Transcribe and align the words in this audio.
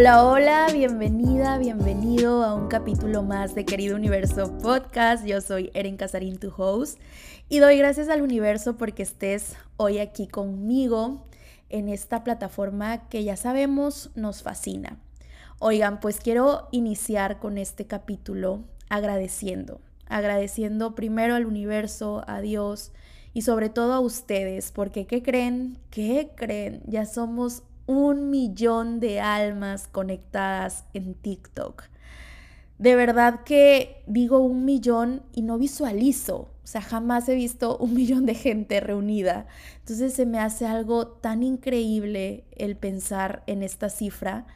Hola, 0.00 0.24
hola, 0.24 0.66
bienvenida, 0.72 1.58
bienvenido 1.58 2.42
a 2.42 2.54
un 2.54 2.68
capítulo 2.68 3.22
más 3.22 3.54
de 3.54 3.66
Querido 3.66 3.96
Universo 3.96 4.56
Podcast. 4.56 5.26
Yo 5.26 5.42
soy 5.42 5.70
Erin 5.74 5.98
Casarín, 5.98 6.38
tu 6.38 6.50
host, 6.56 6.98
y 7.50 7.58
doy 7.58 7.76
gracias 7.76 8.08
al 8.08 8.22
universo 8.22 8.78
porque 8.78 9.02
estés 9.02 9.56
hoy 9.76 9.98
aquí 9.98 10.26
conmigo 10.26 11.26
en 11.68 11.90
esta 11.90 12.24
plataforma 12.24 13.10
que 13.10 13.24
ya 13.24 13.36
sabemos 13.36 14.08
nos 14.14 14.42
fascina. 14.42 14.98
Oigan, 15.58 16.00
pues 16.00 16.18
quiero 16.18 16.68
iniciar 16.70 17.38
con 17.38 17.58
este 17.58 17.86
capítulo 17.86 18.64
agradeciendo, 18.88 19.82
agradeciendo 20.06 20.94
primero 20.94 21.34
al 21.34 21.44
universo, 21.44 22.24
a 22.26 22.40
Dios 22.40 22.92
y 23.34 23.42
sobre 23.42 23.68
todo 23.68 23.92
a 23.92 24.00
ustedes, 24.00 24.72
porque 24.72 25.06
¿qué 25.06 25.22
creen? 25.22 25.76
¿Qué 25.90 26.30
creen? 26.36 26.80
Ya 26.86 27.04
somos 27.04 27.64
un 27.90 28.30
millón 28.30 29.00
de 29.00 29.20
almas 29.20 29.88
conectadas 29.88 30.84
en 30.94 31.14
TikTok. 31.14 31.82
De 32.78 32.94
verdad 32.94 33.40
que 33.44 34.04
digo 34.06 34.38
un 34.38 34.64
millón 34.64 35.24
y 35.32 35.42
no 35.42 35.58
visualizo, 35.58 36.36
o 36.36 36.66
sea, 36.66 36.82
jamás 36.82 37.28
he 37.28 37.34
visto 37.34 37.76
un 37.78 37.94
millón 38.00 38.26
de 38.26 38.36
gente 38.36 38.78
reunida. 38.78 39.48
Entonces 39.80 40.14
se 40.14 40.24
me 40.24 40.38
hace 40.38 40.66
algo 40.66 41.08
tan 41.08 41.42
increíble 41.42 42.44
el 42.52 42.76
pensar 42.76 43.42
en 43.48 43.64
esta 43.64 43.90
cifra 43.90 44.46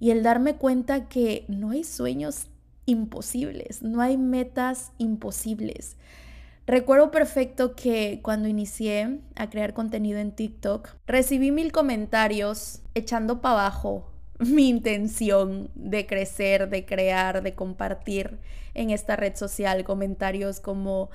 y 0.00 0.10
el 0.10 0.22
darme 0.22 0.56
cuenta 0.56 1.10
que 1.10 1.44
no 1.48 1.72
hay 1.72 1.84
sueños 1.84 2.46
imposibles, 2.86 3.82
no 3.82 4.00
hay 4.00 4.16
metas 4.16 4.92
imposibles. 4.96 5.98
Recuerdo 6.68 7.10
perfecto 7.10 7.74
que 7.74 8.20
cuando 8.22 8.46
inicié 8.46 9.20
a 9.36 9.48
crear 9.48 9.72
contenido 9.72 10.18
en 10.18 10.32
TikTok, 10.32 10.90
recibí 11.06 11.50
mil 11.50 11.72
comentarios 11.72 12.82
echando 12.94 13.40
para 13.40 13.54
abajo 13.54 14.06
mi 14.38 14.68
intención 14.68 15.70
de 15.74 16.06
crecer, 16.06 16.68
de 16.68 16.84
crear, 16.84 17.42
de 17.42 17.54
compartir 17.54 18.38
en 18.74 18.90
esta 18.90 19.16
red 19.16 19.34
social. 19.34 19.82
Comentarios 19.82 20.60
como, 20.60 21.08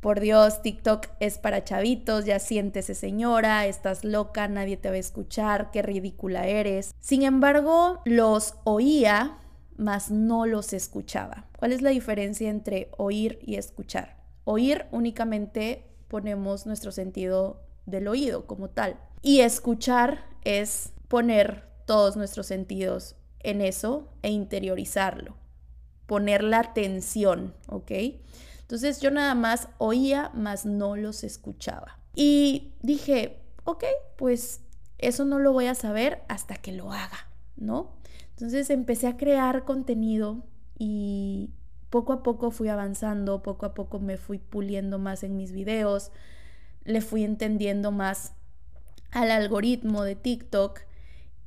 por 0.00 0.20
Dios, 0.20 0.60
TikTok 0.60 1.06
es 1.18 1.38
para 1.38 1.64
chavitos, 1.64 2.26
ya 2.26 2.38
siéntese 2.38 2.94
señora, 2.94 3.66
estás 3.66 4.04
loca, 4.04 4.48
nadie 4.48 4.76
te 4.76 4.90
va 4.90 4.96
a 4.96 4.98
escuchar, 4.98 5.70
qué 5.70 5.80
ridícula 5.80 6.46
eres. 6.46 6.94
Sin 7.00 7.22
embargo, 7.22 8.02
los 8.04 8.52
oía, 8.64 9.38
mas 9.78 10.10
no 10.10 10.44
los 10.44 10.74
escuchaba. 10.74 11.46
¿Cuál 11.58 11.72
es 11.72 11.80
la 11.80 11.88
diferencia 11.88 12.50
entre 12.50 12.90
oír 12.98 13.38
y 13.40 13.54
escuchar? 13.54 14.19
Oír 14.50 14.86
únicamente 14.90 15.86
ponemos 16.08 16.66
nuestro 16.66 16.90
sentido 16.90 17.62
del 17.86 18.08
oído 18.08 18.48
como 18.48 18.68
tal. 18.68 18.98
Y 19.22 19.42
escuchar 19.42 20.24
es 20.42 20.92
poner 21.06 21.68
todos 21.86 22.16
nuestros 22.16 22.48
sentidos 22.48 23.14
en 23.38 23.60
eso 23.60 24.08
e 24.22 24.30
interiorizarlo. 24.30 25.36
Poner 26.06 26.42
la 26.42 26.58
atención, 26.58 27.54
¿ok? 27.68 27.92
Entonces 28.62 29.00
yo 29.00 29.12
nada 29.12 29.36
más 29.36 29.68
oía, 29.78 30.32
más 30.34 30.66
no 30.66 30.96
los 30.96 31.22
escuchaba. 31.22 32.00
Y 32.16 32.72
dije, 32.82 33.38
ok, 33.62 33.84
pues 34.16 34.62
eso 34.98 35.24
no 35.24 35.38
lo 35.38 35.52
voy 35.52 35.66
a 35.66 35.76
saber 35.76 36.22
hasta 36.26 36.56
que 36.56 36.72
lo 36.72 36.90
haga, 36.90 37.28
¿no? 37.56 37.92
Entonces 38.30 38.68
empecé 38.70 39.06
a 39.06 39.16
crear 39.16 39.64
contenido 39.64 40.42
y 40.76 41.50
poco 41.90 42.12
a 42.12 42.22
poco 42.22 42.50
fui 42.50 42.68
avanzando, 42.68 43.42
poco 43.42 43.66
a 43.66 43.74
poco 43.74 43.98
me 43.98 44.16
fui 44.16 44.38
puliendo 44.38 44.98
más 44.98 45.22
en 45.24 45.36
mis 45.36 45.52
videos, 45.52 46.12
le 46.84 47.00
fui 47.00 47.24
entendiendo 47.24 47.90
más 47.90 48.32
al 49.10 49.30
algoritmo 49.30 50.04
de 50.04 50.14
TikTok. 50.14 50.80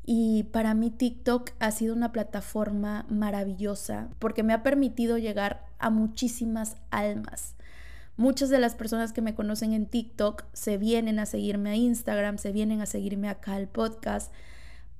Y 0.05 0.43
para 0.51 0.73
mí 0.73 0.91
TikTok 0.91 1.51
ha 1.59 1.71
sido 1.71 1.95
una 1.95 2.11
plataforma 2.11 3.05
maravillosa 3.09 4.09
porque 4.19 4.43
me 4.43 4.51
ha 4.51 4.61
permitido 4.61 5.17
llegar 5.17 5.65
a 5.79 5.89
muchísimas 5.89 6.75
almas. 6.91 7.55
Muchas 8.17 8.49
de 8.49 8.59
las 8.59 8.75
personas 8.75 9.13
que 9.13 9.21
me 9.21 9.33
conocen 9.33 9.73
en 9.73 9.87
TikTok 9.87 10.43
se 10.51 10.77
vienen 10.77 11.19
a 11.19 11.25
seguirme 11.25 11.69
a 11.71 11.75
Instagram, 11.75 12.37
se 12.37 12.51
vienen 12.51 12.81
a 12.81 12.85
seguirme 12.85 13.29
acá 13.29 13.55
al 13.55 13.67
podcast 13.67 14.31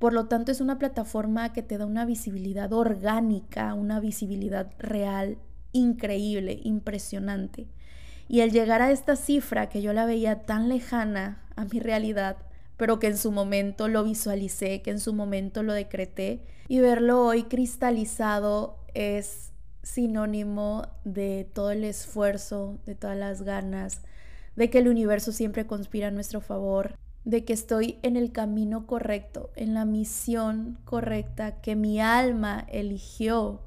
por 0.04 0.12
lo 0.12 0.26
tanto, 0.26 0.52
es 0.52 0.60
una 0.60 0.80
plataforma 0.80 1.54
que 1.54 1.64
te 1.64 1.78
da 1.78 1.86
una 1.86 2.04
visibilidad 2.04 2.74
orgánica, 2.74 3.74
una 3.74 4.02
visibilidad 4.02 4.70
real, 4.78 5.38
increíble, 5.72 6.60
impresionante. 6.62 7.70
Y 8.28 8.42
el 8.42 8.52
llegar 8.52 8.82
a 8.82 8.92
esta 8.92 9.16
cifra 9.16 9.70
que 9.70 9.82
yo 9.82 9.94
la 9.94 10.06
veía 10.06 10.42
tan 10.42 10.68
lejana 10.68 11.42
a 11.56 11.64
mi 11.64 11.80
realidad, 11.80 12.36
pero 12.76 13.00
que 13.00 13.08
en 13.08 13.18
su 13.18 13.32
momento 13.32 13.88
lo 13.88 14.04
visualicé, 14.04 14.82
que 14.82 14.92
en 14.92 15.00
su 15.00 15.14
momento 15.14 15.64
lo 15.64 15.72
decreté, 15.72 16.44
y 16.68 16.80
verlo 16.80 17.26
hoy 17.26 17.44
cristalizado 17.44 18.84
es 18.94 19.54
sinónimo 19.84 20.86
de 21.06 21.50
todo 21.54 21.72
el 21.72 21.86
esfuerzo, 21.86 22.78
de 22.86 22.96
todas 22.96 23.18
las 23.18 23.44
ganas, 23.44 24.02
de 24.58 24.70
que 24.70 24.80
el 24.80 24.90
universo 24.90 25.32
siempre 25.32 25.66
conspira 25.66 26.10
a 26.10 26.12
nuestro 26.12 26.42
favor, 26.42 26.98
de 27.26 27.46
que 27.46 27.54
estoy 27.54 28.00
en 28.04 28.18
el 28.18 28.32
camino 28.32 28.86
correcto, 28.86 29.52
en 29.56 29.74
la 29.74 29.86
misión 29.86 30.78
correcta 30.86 31.62
que 31.62 31.76
mi 31.76 32.00
alma 32.02 32.66
eligió 32.70 33.62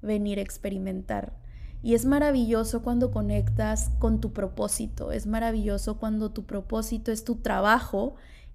venir 0.00 0.38
a 0.38 0.42
experimentar. 0.42 1.34
Y 1.82 1.94
es 1.94 2.06
maravilloso 2.06 2.82
cuando 2.82 3.10
conectas 3.10 3.90
con 3.98 4.20
tu 4.20 4.32
propósito, 4.32 5.12
es 5.12 5.26
maravilloso 5.26 5.98
cuando 5.98 6.30
tu 6.30 6.44
propósito 6.44 7.12
es 7.12 7.24
tu 7.24 7.36
trabajo 7.36 8.14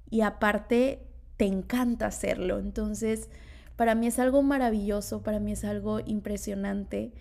y 0.09 0.21
aparte 0.21 1.05
te 1.37 1.45
encanta 1.45 2.07
hacerlo. 2.07 2.57
Entonces, 2.57 3.29
para 3.75 3.93
mí 3.93 4.07
es 4.07 4.17
algo 4.17 4.41
maravilloso, 4.41 5.21
para 5.21 5.39
mí 5.39 5.51
es 5.51 5.63
algo 5.63 5.99
impresionante 5.99 7.13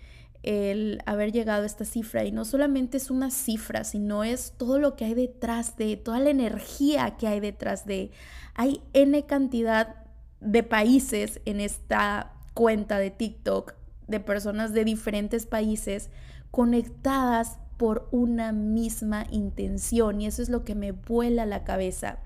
el 0.43 1.01
haber 1.05 1.31
llegado 1.31 1.63
a 1.63 1.65
esta 1.65 1.85
cifra. 1.85 2.23
Y 2.23 2.31
no 2.31 2.45
solamente 2.45 2.97
es 2.97 3.11
una 3.11 3.31
cifra, 3.31 3.83
sino 3.83 4.23
es 4.23 4.53
todo 4.57 4.79
lo 4.79 4.95
que 4.95 5.05
hay 5.05 5.13
detrás 5.13 5.75
de, 5.77 5.97
toda 5.97 6.19
la 6.19 6.29
energía 6.29 7.17
que 7.17 7.27
hay 7.27 7.39
detrás 7.39 7.85
de. 7.85 8.11
Hay 8.55 8.81
N 8.93 9.25
cantidad 9.25 9.95
de 10.39 10.63
países 10.63 11.41
en 11.45 11.59
esta 11.59 12.33
cuenta 12.53 12.99
de 12.99 13.11
TikTok, 13.11 13.73
de 14.07 14.19
personas 14.19 14.73
de 14.73 14.85
diferentes 14.85 15.45
países 15.45 16.09
conectadas 16.51 17.59
por 17.77 18.07
una 18.11 18.51
misma 18.51 19.25
intención. 19.31 20.21
Y 20.21 20.27
eso 20.27 20.41
es 20.41 20.49
lo 20.49 20.65
que 20.65 20.75
me 20.75 20.91
vuela 20.91 21.45
la 21.45 21.63
cabeza 21.63 22.19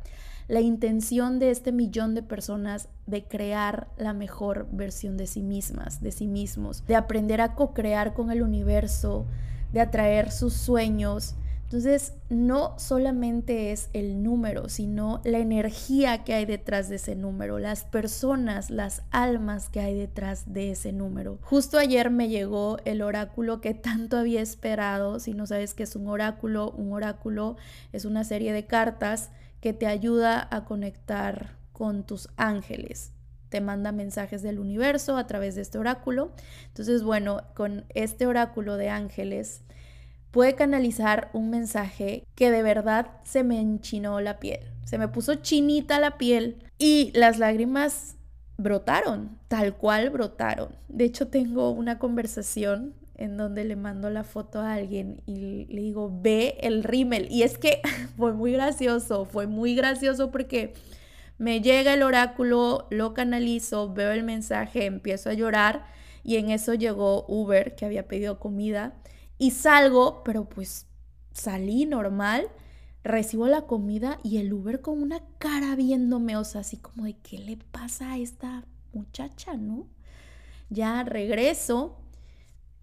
la 0.48 0.62
intención 0.62 1.40
de 1.40 1.52
este 1.52 1.72
millón 1.72 2.16
de 2.16 2.24
personas 2.24 2.90
de 3.06 3.24
crear 3.24 3.88
la 3.98 4.14
mejor 4.14 4.68
versión 4.72 5.18
de 5.18 5.28
sí 5.28 5.42
mismas, 5.42 6.02
de 6.02 6.12
sí 6.12 6.28
mismos, 6.28 6.86
de 6.86 6.96
aprender 6.96 7.42
a 7.42 7.56
co-crear 7.56 8.14
con 8.14 8.32
el 8.32 8.42
universo, 8.42 9.26
de 9.72 9.82
atraer 9.82 10.32
sus 10.32 10.54
sueños. 10.54 11.36
Entonces, 11.64 12.14
no 12.30 12.78
solamente 12.78 13.72
es 13.72 13.90
el 13.94 14.22
número, 14.22 14.70
sino 14.70 15.22
la 15.24 15.40
energía 15.40 16.24
que 16.24 16.36
hay 16.36 16.46
detrás 16.46 16.88
de 16.88 16.98
ese 16.98 17.16
número, 17.16 17.58
las 17.58 17.84
personas, 17.84 18.70
las 18.70 19.02
almas 19.10 19.70
que 19.70 19.80
hay 19.80 19.98
detrás 19.98 20.54
de 20.54 20.72
ese 20.72 20.92
número. 20.92 21.40
Justo 21.42 21.80
ayer 21.80 22.12
me 22.12 22.30
llegó 22.30 22.78
el 22.86 23.02
oráculo 23.02 23.60
que 23.60 23.74
tanto 23.74 24.18
había 24.18 24.42
esperado. 24.42 25.20
Si 25.20 25.34
no 25.34 25.48
sabes 25.48 25.74
qué 25.74 25.82
es 25.82 25.96
un 25.96 26.08
oráculo, 26.08 26.70
un 26.72 26.94
oráculo 26.94 27.58
es 27.92 28.06
una 28.06 28.24
serie 28.24 28.54
de 28.54 28.68
cartas 28.68 29.32
que 29.64 29.72
te 29.72 29.88
ayuda 29.88 30.46
a 30.52 30.66
conectar 30.66 31.56
con 31.72 32.04
tus 32.04 32.28
ángeles. 32.36 33.14
Te 33.48 33.62
manda 33.62 33.94
mensajes 33.94 34.42
del 34.42 34.60
universo 34.60 35.16
a 35.16 35.26
través 35.26 35.56
de 35.56 35.62
este 35.62 35.78
oráculo. 35.78 36.34
Entonces, 36.68 37.02
bueno, 37.02 37.44
con 37.56 37.86
este 37.96 38.28
oráculo 38.28 38.76
de 38.76 38.90
ángeles 38.90 39.62
puede 40.32 40.56
canalizar 40.56 41.30
un 41.32 41.50
mensaje 41.50 42.28
que 42.36 42.52
de 42.52 42.62
verdad 42.62 43.08
se 43.24 43.46
me 43.46 43.62
enchinó 43.62 44.20
la 44.20 44.38
piel. 44.38 44.70
Se 44.84 44.98
me 44.98 45.08
puso 45.08 45.36
chinita 45.36 45.98
la 45.98 46.18
piel 46.18 46.62
y 46.78 47.14
las 47.16 47.40
lágrimas 47.40 48.18
brotaron, 48.58 49.40
tal 49.48 49.78
cual 49.78 50.10
brotaron. 50.10 50.76
De 50.90 51.06
hecho, 51.06 51.30
tengo 51.30 51.70
una 51.70 52.00
conversación 52.00 52.96
en 53.16 53.38
donde 53.38 53.64
le 53.64 53.76
mando 53.76 54.10
la 54.10 54.24
foto 54.24 54.60
a 54.60 54.74
alguien 54.74 55.22
y 55.26 55.66
le 55.66 55.82
digo, 55.82 56.12
ve 56.22 56.58
el 56.62 56.84
rímel. 56.84 57.28
Y 57.30 57.44
es 57.44 57.58
que 57.58 57.82
fue 58.18 58.34
muy 58.34 58.52
gracioso, 58.52 59.26
fue 59.26 59.48
muy 59.48 59.76
gracioso 59.76 60.32
porque 60.32 60.74
me 61.38 61.62
llega 61.62 61.94
el 61.94 62.04
oráculo, 62.04 62.88
lo 62.90 63.14
canalizo, 63.14 63.94
veo 63.94 64.12
el 64.12 64.24
mensaje, 64.24 64.86
empiezo 64.86 65.30
a 65.30 65.34
llorar 65.34 65.86
y 66.24 66.38
en 66.38 66.50
eso 66.50 66.74
llegó 66.74 67.26
Uber 67.28 67.76
que 67.76 67.86
había 67.86 68.08
pedido 68.08 68.40
comida 68.40 68.94
y 69.38 69.52
salgo, 69.52 70.24
pero 70.24 70.48
pues 70.48 70.88
salí 71.34 71.86
normal, 71.86 72.48
recibo 73.04 73.48
la 73.48 73.64
comida 73.64 74.20
y 74.24 74.38
el 74.38 74.54
Uber 74.54 74.82
con 74.82 75.02
una 75.02 75.22
cara 75.38 75.76
viéndome, 75.76 76.38
o 76.38 76.44
sea, 76.44 76.62
así 76.62 76.78
como 76.78 77.06
de 77.06 77.18
qué 77.18 77.40
le 77.40 77.58
pasa 77.58 78.14
a 78.14 78.18
esta 78.18 78.64
muchacha, 78.94 79.56
¿no? 79.56 79.88
Ya 80.70 81.04
regreso 81.04 82.03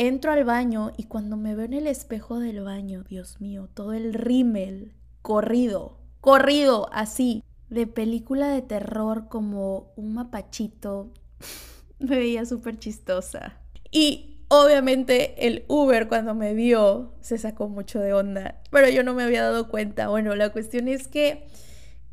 Entro 0.02 0.32
al 0.32 0.44
baño 0.44 0.93
y 0.97 1.05
cuando 1.05 1.37
me 1.37 1.55
veo 1.55 1.67
en 1.67 1.75
el 1.75 1.87
espejo 1.87 2.38
del 2.38 2.62
baño, 2.62 3.05
Dios 3.06 3.38
mío, 3.38 3.69
todo 3.75 3.93
el 3.93 4.14
rímel 4.14 4.94
corrido, 5.20 5.99
corrido 6.23 6.88
así, 6.91 7.44
de 7.69 7.87
película 7.87 8.49
de 8.49 8.62
terror 8.62 9.29
como 9.29 9.93
un 9.97 10.14
mapachito. 10.14 11.12
Me 11.99 12.17
veía 12.17 12.47
súper 12.47 12.79
chistosa. 12.79 13.58
Y 13.91 14.38
obviamente 14.49 15.47
el 15.47 15.67
Uber 15.69 16.08
cuando 16.08 16.35
me 16.35 16.55
vio 16.55 17.12
se 17.20 17.37
sacó 17.37 17.69
mucho 17.69 18.00
de 18.00 18.14
onda, 18.14 18.62
pero 18.70 18.88
yo 18.88 19.05
no 19.05 19.12
me 19.12 19.25
había 19.25 19.43
dado 19.43 19.69
cuenta. 19.69 20.08
Bueno, 20.08 20.35
la 20.35 20.49
cuestión 20.49 20.88
es 20.88 21.08
que, 21.08 21.47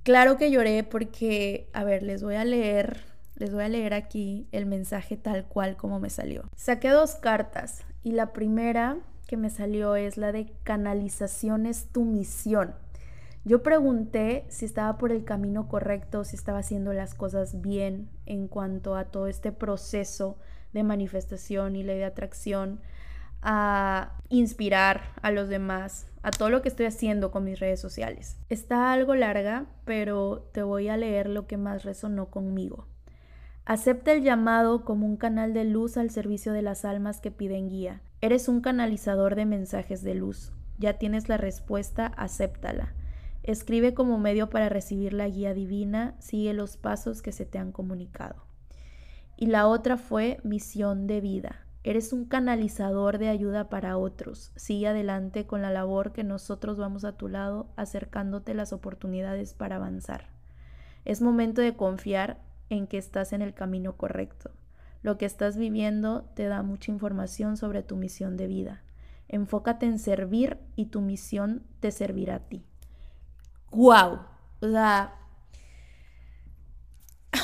claro 0.03 0.35
que 0.35 0.51
lloré 0.51 0.83
porque, 0.83 1.69
a 1.71 1.85
ver, 1.85 2.03
les 2.03 2.21
voy 2.21 2.35
a 2.35 2.43
leer, 2.43 3.06
les 3.37 3.53
voy 3.53 3.63
a 3.63 3.69
leer 3.69 3.93
aquí 3.93 4.47
el 4.51 4.65
mensaje 4.65 5.15
tal 5.15 5.45
cual 5.45 5.77
como 5.77 5.99
me 5.99 6.09
salió. 6.09 6.43
Saqué 6.55 6.89
dos 6.89 7.15
cartas 7.15 7.85
y 8.03 8.11
la 8.11 8.33
primera 8.33 8.97
que 9.27 9.37
me 9.37 9.49
salió 9.49 9.95
es 9.95 10.17
la 10.17 10.31
de 10.31 10.53
canalización 10.63 11.65
es 11.65 11.87
tu 11.91 12.03
misión. 12.03 12.73
Yo 13.45 13.63
pregunté 13.63 14.45
si 14.49 14.65
estaba 14.65 14.97
por 14.97 15.11
el 15.11 15.23
camino 15.23 15.67
correcto, 15.67 16.23
si 16.23 16.35
estaba 16.35 16.59
haciendo 16.59 16.93
las 16.93 17.13
cosas 17.13 17.61
bien 17.61 18.09
en 18.25 18.47
cuanto 18.47 18.95
a 18.95 19.05
todo 19.05 19.27
este 19.27 19.51
proceso 19.51 20.37
de 20.73 20.83
manifestación 20.83 21.75
y 21.75 21.83
ley 21.83 21.97
de 21.97 22.05
atracción, 22.05 22.81
a 23.41 24.17
inspirar 24.29 25.13
a 25.21 25.31
los 25.31 25.47
demás, 25.47 26.07
a 26.23 26.31
todo 26.31 26.49
lo 26.49 26.61
que 26.61 26.69
estoy 26.69 26.87
haciendo 26.87 27.31
con 27.31 27.43
mis 27.43 27.59
redes 27.59 27.79
sociales. 27.79 28.37
Está 28.49 28.91
algo 28.91 29.15
larga, 29.15 29.65
pero 29.85 30.49
te 30.51 30.63
voy 30.63 30.89
a 30.89 30.97
leer 30.97 31.29
lo 31.29 31.47
que 31.47 31.55
más 31.55 31.85
resonó 31.85 32.29
conmigo. 32.29 32.87
Acepta 33.69 34.13
el 34.13 34.23
llamado 34.23 34.85
como 34.85 35.05
un 35.05 35.17
canal 35.17 35.53
de 35.53 35.65
luz 35.65 35.97
al 35.97 36.09
servicio 36.09 36.53
de 36.53 36.61
las 36.61 36.85
almas 36.85 37.19
que 37.19 37.31
piden 37.31 37.67
guía. 37.67 38.01
Eres 38.21 38.47
un 38.47 38.61
canalizador 38.61 39.35
de 39.35 39.45
mensajes 39.45 40.01
de 40.03 40.15
luz. 40.15 40.53
Ya 40.77 40.93
tienes 40.93 41.27
la 41.27 41.35
respuesta, 41.35 42.05
acéptala. 42.15 42.93
Escribe 43.43 43.93
como 43.93 44.19
medio 44.19 44.49
para 44.49 44.69
recibir 44.69 45.11
la 45.11 45.27
guía 45.27 45.53
divina, 45.53 46.15
sigue 46.19 46.53
los 46.53 46.77
pasos 46.77 47.21
que 47.21 47.33
se 47.33 47.45
te 47.45 47.57
han 47.57 47.73
comunicado. 47.73 48.45
Y 49.35 49.47
la 49.47 49.67
otra 49.67 49.97
fue 49.97 50.39
misión 50.45 51.05
de 51.05 51.19
vida. 51.19 51.65
Eres 51.83 52.13
un 52.13 52.23
canalizador 52.23 53.17
de 53.17 53.27
ayuda 53.27 53.67
para 53.67 53.97
otros. 53.97 54.53
Sigue 54.55 54.87
adelante 54.87 55.45
con 55.45 55.61
la 55.61 55.71
labor 55.71 56.13
que 56.13 56.23
nosotros 56.23 56.77
vamos 56.77 57.03
a 57.03 57.17
tu 57.17 57.27
lado, 57.27 57.67
acercándote 57.75 58.53
las 58.53 58.71
oportunidades 58.71 59.53
para 59.53 59.75
avanzar. 59.75 60.29
Es 61.03 61.21
momento 61.21 61.61
de 61.61 61.75
confiar 61.75 62.46
en 62.69 62.87
que 62.87 62.97
estás 62.97 63.33
en 63.33 63.41
el 63.41 63.53
camino 63.53 63.95
correcto. 63.97 64.51
Lo 65.01 65.17
que 65.17 65.25
estás 65.25 65.57
viviendo 65.57 66.23
te 66.35 66.45
da 66.45 66.63
mucha 66.63 66.91
información 66.91 67.57
sobre 67.57 67.83
tu 67.83 67.95
misión 67.95 68.37
de 68.37 68.47
vida. 68.47 68.83
Enfócate 69.27 69.85
en 69.85 69.99
servir 69.99 70.57
y 70.75 70.87
tu 70.87 71.01
misión 71.01 71.63
te 71.79 71.91
servirá 71.91 72.35
a 72.35 72.39
ti. 72.39 72.65
¡Guau! 73.71 74.21
O 74.61 74.67
sea, 74.67 75.15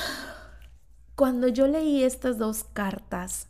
cuando 1.15 1.47
yo 1.47 1.67
leí 1.67 2.03
estas 2.03 2.37
dos 2.37 2.63
cartas 2.63 3.49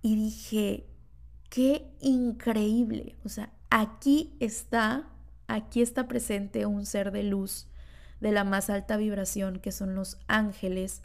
y 0.00 0.16
dije, 0.16 0.86
qué 1.50 1.94
increíble. 2.00 3.16
O 3.24 3.28
sea, 3.28 3.52
aquí 3.70 4.34
está, 4.40 5.08
aquí 5.46 5.82
está 5.82 6.08
presente 6.08 6.66
un 6.66 6.86
ser 6.86 7.12
de 7.12 7.22
luz 7.22 7.68
de 8.22 8.32
la 8.32 8.44
más 8.44 8.70
alta 8.70 8.96
vibración 8.96 9.58
que 9.58 9.72
son 9.72 9.94
los 9.94 10.16
ángeles. 10.28 11.02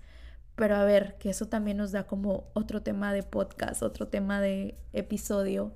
Pero 0.55 0.75
a 0.75 0.85
ver, 0.85 1.17
que 1.17 1.31
eso 1.31 1.47
también 1.47 1.77
nos 1.77 1.91
da 1.91 2.05
como 2.05 2.45
otro 2.53 2.83
tema 2.83 3.11
de 3.11 3.23
podcast, 3.23 3.81
otro 3.81 4.07
tema 4.07 4.39
de 4.39 4.77
episodio, 4.93 5.73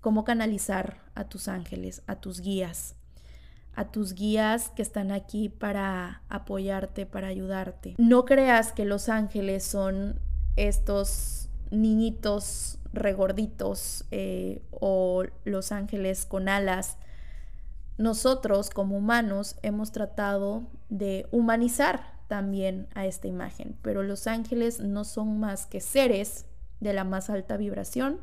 cómo 0.00 0.24
canalizar 0.24 0.98
a 1.14 1.24
tus 1.24 1.48
ángeles, 1.48 2.02
a 2.06 2.16
tus 2.16 2.40
guías 2.40 2.96
a 3.74 3.92
tus 3.92 4.14
guías 4.14 4.70
que 4.70 4.82
están 4.82 5.12
aquí 5.12 5.48
para 5.48 6.22
apoyarte, 6.28 7.06
para 7.06 7.28
ayudarte. 7.28 7.94
No 7.96 8.24
creas 8.24 8.72
que 8.72 8.84
los 8.84 9.08
ángeles 9.08 9.62
son 9.62 10.18
estos 10.56 11.48
niñitos 11.70 12.80
regorditos 12.92 14.04
eh, 14.10 14.62
o 14.72 15.22
los 15.44 15.70
ángeles 15.70 16.24
con 16.26 16.48
alas. 16.48 16.96
Nosotros 17.98 18.70
como 18.70 18.96
humanos 18.96 19.56
hemos 19.62 19.90
tratado 19.90 20.62
de 20.88 21.26
humanizar 21.32 22.16
también 22.28 22.88
a 22.94 23.06
esta 23.06 23.26
imagen, 23.26 23.76
pero 23.82 24.02
los 24.02 24.26
ángeles 24.26 24.80
no 24.80 25.04
son 25.04 25.40
más 25.40 25.66
que 25.66 25.80
seres 25.80 26.46
de 26.78 26.92
la 26.92 27.02
más 27.04 27.28
alta 27.28 27.56
vibración 27.56 28.20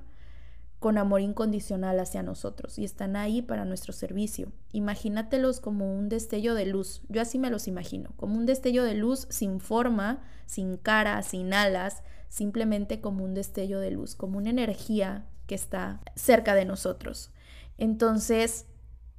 con 0.79 0.97
amor 0.97 1.21
incondicional 1.21 1.99
hacia 1.99 2.23
nosotros 2.23 2.77
y 2.77 2.85
están 2.85 3.15
ahí 3.15 3.41
para 3.41 3.65
nuestro 3.65 3.91
servicio. 3.91 4.51
Imagínatelos 4.71 5.59
como 5.59 5.93
un 5.93 6.09
destello 6.09 6.53
de 6.53 6.67
luz, 6.67 7.01
yo 7.09 7.21
así 7.21 7.39
me 7.39 7.49
los 7.49 7.67
imagino, 7.67 8.11
como 8.17 8.37
un 8.37 8.45
destello 8.45 8.83
de 8.83 8.93
luz 8.93 9.27
sin 9.29 9.59
forma, 9.59 10.23
sin 10.45 10.77
cara, 10.77 11.21
sin 11.23 11.53
alas, 11.53 12.03
simplemente 12.29 13.01
como 13.01 13.23
un 13.23 13.33
destello 13.33 13.79
de 13.79 13.91
luz, 13.91 14.15
como 14.15 14.37
una 14.37 14.51
energía 14.51 15.25
que 15.47 15.55
está 15.55 16.01
cerca 16.15 16.53
de 16.55 16.65
nosotros. 16.65 17.31
Entonces, 17.77 18.67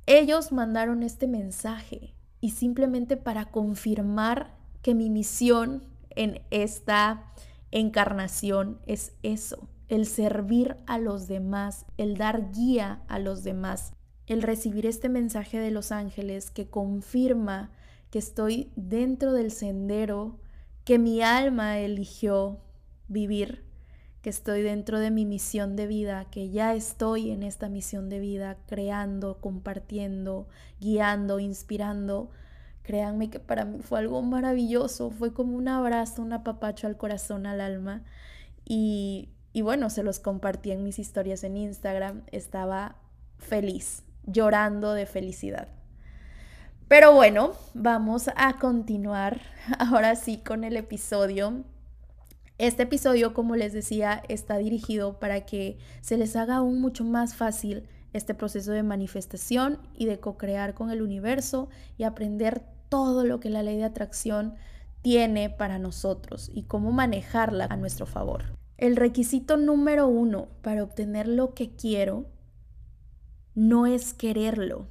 ellos 0.06 0.52
mandaron 0.52 1.02
este 1.02 1.26
mensaje 1.26 2.14
y 2.40 2.50
simplemente 2.50 3.16
para 3.16 3.46
confirmar 3.46 4.54
que 4.82 4.94
mi 4.94 5.10
misión 5.10 5.82
en 6.10 6.40
esta 6.50 7.24
encarnación 7.72 8.80
es 8.86 9.12
eso, 9.22 9.68
el 9.88 10.06
servir 10.06 10.76
a 10.86 10.98
los 10.98 11.26
demás, 11.26 11.86
el 11.96 12.16
dar 12.16 12.52
guía 12.52 13.02
a 13.08 13.18
los 13.18 13.42
demás, 13.42 13.92
el 14.26 14.42
recibir 14.42 14.86
este 14.86 15.08
mensaje 15.08 15.58
de 15.58 15.70
los 15.70 15.92
ángeles 15.92 16.50
que 16.50 16.68
confirma 16.68 17.70
que 18.10 18.18
estoy 18.18 18.72
dentro 18.76 19.32
del 19.32 19.50
sendero 19.50 20.38
que 20.84 20.98
mi 20.98 21.20
alma 21.22 21.78
eligió 21.78 22.60
vivir, 23.08 23.65
que 24.26 24.30
estoy 24.30 24.62
dentro 24.62 24.98
de 24.98 25.12
mi 25.12 25.24
misión 25.24 25.76
de 25.76 25.86
vida, 25.86 26.24
que 26.32 26.50
ya 26.50 26.74
estoy 26.74 27.30
en 27.30 27.44
esta 27.44 27.68
misión 27.68 28.08
de 28.08 28.18
vida, 28.18 28.56
creando, 28.66 29.38
compartiendo, 29.40 30.48
guiando, 30.80 31.38
inspirando. 31.38 32.32
Créanme 32.82 33.30
que 33.30 33.38
para 33.38 33.64
mí 33.64 33.78
fue 33.82 34.00
algo 34.00 34.20
maravilloso, 34.22 35.12
fue 35.12 35.32
como 35.32 35.56
un 35.56 35.68
abrazo, 35.68 36.22
un 36.22 36.32
apapacho 36.32 36.88
al 36.88 36.96
corazón, 36.96 37.46
al 37.46 37.60
alma. 37.60 38.02
Y 38.64 39.28
y 39.52 39.62
bueno, 39.62 39.90
se 39.90 40.02
los 40.02 40.18
compartí 40.18 40.72
en 40.72 40.82
mis 40.82 40.98
historias 40.98 41.44
en 41.44 41.56
Instagram. 41.56 42.24
Estaba 42.32 42.96
feliz, 43.38 44.02
llorando 44.24 44.92
de 44.92 45.06
felicidad. 45.06 45.68
Pero 46.88 47.14
bueno, 47.14 47.52
vamos 47.74 48.28
a 48.34 48.58
continuar 48.58 49.40
ahora 49.78 50.16
sí 50.16 50.38
con 50.38 50.64
el 50.64 50.76
episodio. 50.76 51.62
Este 52.58 52.84
episodio, 52.84 53.34
como 53.34 53.54
les 53.54 53.74
decía, 53.74 54.22
está 54.28 54.56
dirigido 54.56 55.18
para 55.18 55.44
que 55.44 55.76
se 56.00 56.16
les 56.16 56.36
haga 56.36 56.56
aún 56.56 56.80
mucho 56.80 57.04
más 57.04 57.36
fácil 57.36 57.86
este 58.14 58.32
proceso 58.32 58.72
de 58.72 58.82
manifestación 58.82 59.78
y 59.94 60.06
de 60.06 60.20
co-crear 60.20 60.72
con 60.72 60.90
el 60.90 61.02
universo 61.02 61.68
y 61.98 62.04
aprender 62.04 62.62
todo 62.88 63.24
lo 63.24 63.40
que 63.40 63.50
la 63.50 63.62
ley 63.62 63.76
de 63.76 63.84
atracción 63.84 64.54
tiene 65.02 65.50
para 65.50 65.78
nosotros 65.78 66.50
y 66.54 66.62
cómo 66.62 66.92
manejarla 66.92 67.66
a 67.68 67.76
nuestro 67.76 68.06
favor. 68.06 68.44
El 68.78 68.96
requisito 68.96 69.58
número 69.58 70.08
uno 70.08 70.48
para 70.62 70.82
obtener 70.82 71.28
lo 71.28 71.52
que 71.52 71.76
quiero 71.76 72.24
no 73.54 73.86
es 73.86 74.14
quererlo, 74.14 74.86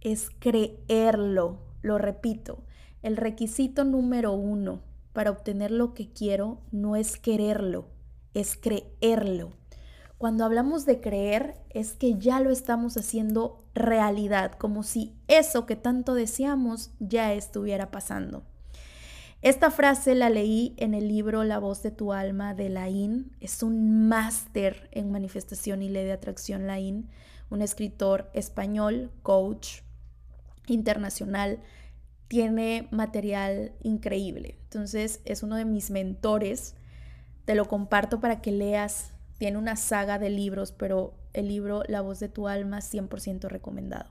es 0.00 0.30
creerlo. 0.40 1.60
Lo 1.80 1.98
repito, 1.98 2.64
el 3.02 3.16
requisito 3.16 3.84
número 3.84 4.32
uno 4.32 4.82
para 5.14 5.30
obtener 5.30 5.70
lo 5.70 5.94
que 5.94 6.12
quiero 6.12 6.60
no 6.70 6.96
es 6.96 7.16
quererlo, 7.16 7.88
es 8.34 8.58
creerlo. 8.58 9.52
Cuando 10.18 10.44
hablamos 10.44 10.84
de 10.84 11.00
creer 11.00 11.54
es 11.70 11.94
que 11.94 12.18
ya 12.18 12.40
lo 12.40 12.50
estamos 12.50 12.98
haciendo 12.98 13.64
realidad, 13.74 14.52
como 14.52 14.82
si 14.82 15.14
eso 15.28 15.64
que 15.64 15.76
tanto 15.76 16.14
deseamos 16.14 16.90
ya 16.98 17.32
estuviera 17.32 17.90
pasando. 17.90 18.42
Esta 19.40 19.70
frase 19.70 20.14
la 20.14 20.30
leí 20.30 20.74
en 20.78 20.94
el 20.94 21.06
libro 21.06 21.44
La 21.44 21.58
voz 21.58 21.82
de 21.82 21.90
tu 21.90 22.12
alma 22.12 22.54
de 22.54 22.70
Laín. 22.70 23.36
Es 23.40 23.62
un 23.62 24.08
máster 24.08 24.88
en 24.90 25.12
manifestación 25.12 25.82
y 25.82 25.90
ley 25.90 26.06
de 26.06 26.12
atracción 26.12 26.66
Laín, 26.66 27.10
un 27.50 27.60
escritor 27.60 28.30
español, 28.32 29.10
coach 29.22 29.82
internacional. 30.66 31.60
Tiene 32.28 32.88
material 32.90 33.72
increíble. 33.82 34.58
Entonces 34.64 35.20
es 35.24 35.42
uno 35.42 35.56
de 35.56 35.64
mis 35.64 35.90
mentores. 35.90 36.74
Te 37.44 37.54
lo 37.54 37.66
comparto 37.66 38.20
para 38.20 38.40
que 38.40 38.52
leas. 38.52 39.12
Tiene 39.38 39.58
una 39.58 39.76
saga 39.76 40.18
de 40.18 40.30
libros, 40.30 40.72
pero 40.72 41.14
el 41.32 41.48
libro 41.48 41.82
La 41.88 42.00
voz 42.00 42.20
de 42.20 42.28
tu 42.28 42.48
alma 42.48 42.78
100% 42.78 43.48
recomendado. 43.48 44.10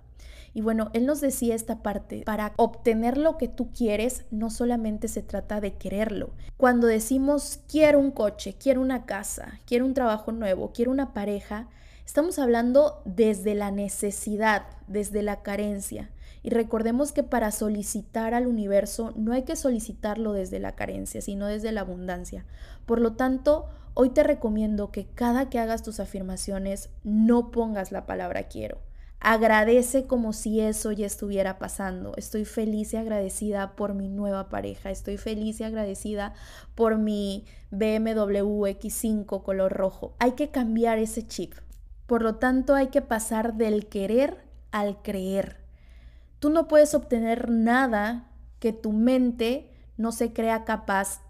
Y 0.54 0.62
bueno, 0.62 0.92
él 0.94 1.08
nos 1.08 1.20
decía 1.20 1.56
esta 1.56 1.82
parte, 1.82 2.22
para 2.26 2.54
obtener 2.58 3.18
lo 3.18 3.40
que 3.40 3.48
tú 3.48 3.72
quieres, 3.72 4.26
no 4.30 4.52
solamente 4.52 5.08
se 5.08 5.24
trata 5.24 5.60
de 5.60 5.74
quererlo. 5.74 6.36
Cuando 6.58 6.86
decimos 6.86 7.62
quiero 7.68 8.00
un 8.00 8.12
coche, 8.12 8.56
quiero 8.60 8.82
una 8.82 9.08
casa, 9.08 9.60
quiero 9.66 9.86
un 9.86 9.96
trabajo 9.96 10.32
nuevo, 10.32 10.72
quiero 10.72 10.92
una 10.92 11.14
pareja, 11.14 11.70
Estamos 12.06 12.38
hablando 12.38 13.02
desde 13.06 13.56
la 13.56 13.72
necesidad, 13.72 14.66
desde 14.88 15.24
la 15.24 15.42
carencia. 15.42 16.10
Y 16.44 16.50
recordemos 16.50 17.14
que 17.14 17.24
para 17.24 17.52
solicitar 17.52 18.34
al 18.34 18.48
universo 18.48 19.14
no 19.16 19.32
hay 19.32 19.44
que 19.44 19.56
solicitarlo 19.56 20.34
desde 20.34 20.60
la 20.60 20.76
carencia, 20.76 21.22
sino 21.22 21.48
desde 21.48 21.72
la 21.72 21.82
abundancia. 21.82 22.46
Por 22.86 23.00
lo 23.00 23.14
tanto, 23.14 23.66
hoy 23.94 24.10
te 24.10 24.24
recomiendo 24.24 24.92
que 24.92 25.08
cada 25.08 25.50
que 25.50 25.60
hagas 25.60 25.84
tus 25.84 26.02
afirmaciones 26.02 26.90
no 27.04 27.50
pongas 27.50 27.94
la 27.94 28.06
palabra 28.06 28.50
quiero. 28.50 28.80
Agradece 29.26 30.06
como 30.06 30.34
si 30.34 30.60
eso 30.60 30.92
ya 30.92 31.06
estuviera 31.06 31.58
pasando. 31.58 32.12
Estoy 32.18 32.44
feliz 32.44 32.94
y 32.94 32.98
agradecida 32.98 33.74
por 33.78 33.94
mi 33.94 34.10
nueva 34.10 34.50
pareja. 34.50 34.92
Estoy 34.92 35.16
feliz 35.16 35.62
y 35.62 35.64
agradecida 35.64 36.34
por 36.76 36.98
mi 36.98 37.46
BMW 37.72 38.66
X5 38.68 39.42
color 39.44 39.72
rojo. 39.72 40.14
Hay 40.20 40.34
que 40.34 40.50
cambiar 40.50 40.98
ese 40.98 41.26
chip. 41.26 41.54
Por 42.06 42.22
lo 42.22 42.36
tanto, 42.36 42.76
hay 42.76 42.88
que 42.88 43.02
pasar 43.02 43.54
del 43.54 43.88
querer 43.88 44.44
al 44.72 45.02
creer. 45.02 45.63
Tú 46.44 46.50
no 46.50 46.68
puedes 46.68 46.94
obtener 46.94 47.50
nada 47.50 48.30
que 48.60 48.74
tu 48.74 48.92
mente 48.92 49.72
no 49.96 50.12
se 50.12 50.34
crea 50.34 50.66
capaz 50.66 51.22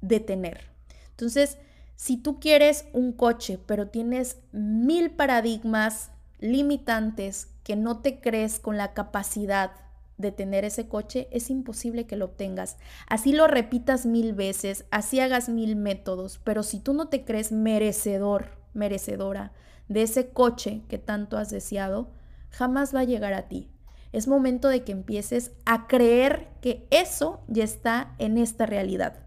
de 0.00 0.18
tener. 0.18 0.70
Entonces, 1.10 1.58
si 1.94 2.16
tú 2.16 2.40
quieres 2.40 2.86
un 2.94 3.12
coche, 3.12 3.58
pero 3.66 3.88
tienes 3.88 4.38
mil 4.50 5.10
paradigmas 5.10 6.10
limitantes 6.38 7.48
que 7.64 7.76
no 7.76 8.00
te 8.00 8.20
crees 8.20 8.58
con 8.60 8.78
la 8.78 8.94
capacidad 8.94 9.72
de 10.16 10.32
tener 10.32 10.64
ese 10.64 10.88
coche, 10.88 11.28
es 11.32 11.50
imposible 11.50 12.06
que 12.06 12.16
lo 12.16 12.24
obtengas. 12.24 12.78
Así 13.06 13.34
lo 13.34 13.48
repitas 13.48 14.06
mil 14.06 14.32
veces, 14.32 14.86
así 14.90 15.20
hagas 15.20 15.50
mil 15.50 15.76
métodos, 15.76 16.40
pero 16.44 16.62
si 16.62 16.80
tú 16.80 16.94
no 16.94 17.08
te 17.08 17.26
crees 17.26 17.52
merecedor, 17.52 18.56
merecedora 18.72 19.52
de 19.88 20.00
ese 20.00 20.30
coche 20.30 20.80
que 20.88 20.96
tanto 20.96 21.36
has 21.36 21.50
deseado, 21.50 22.08
jamás 22.48 22.94
va 22.94 23.00
a 23.00 23.04
llegar 23.04 23.34
a 23.34 23.48
ti 23.48 23.68
es 24.12 24.28
momento 24.28 24.68
de 24.68 24.84
que 24.84 24.92
empieces 24.92 25.52
a 25.64 25.86
creer 25.86 26.48
que 26.60 26.86
eso 26.90 27.40
ya 27.48 27.64
está 27.64 28.14
en 28.18 28.38
esta 28.38 28.66
realidad. 28.66 29.20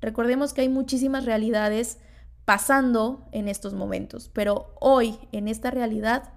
Recordemos 0.00 0.52
que 0.52 0.62
hay 0.62 0.68
muchísimas 0.68 1.24
realidades 1.24 1.98
pasando 2.44 3.28
en 3.30 3.48
estos 3.48 3.72
momentos, 3.72 4.30
pero 4.32 4.74
hoy 4.80 5.18
en 5.30 5.46
esta 5.46 5.70
realidad 5.70 6.32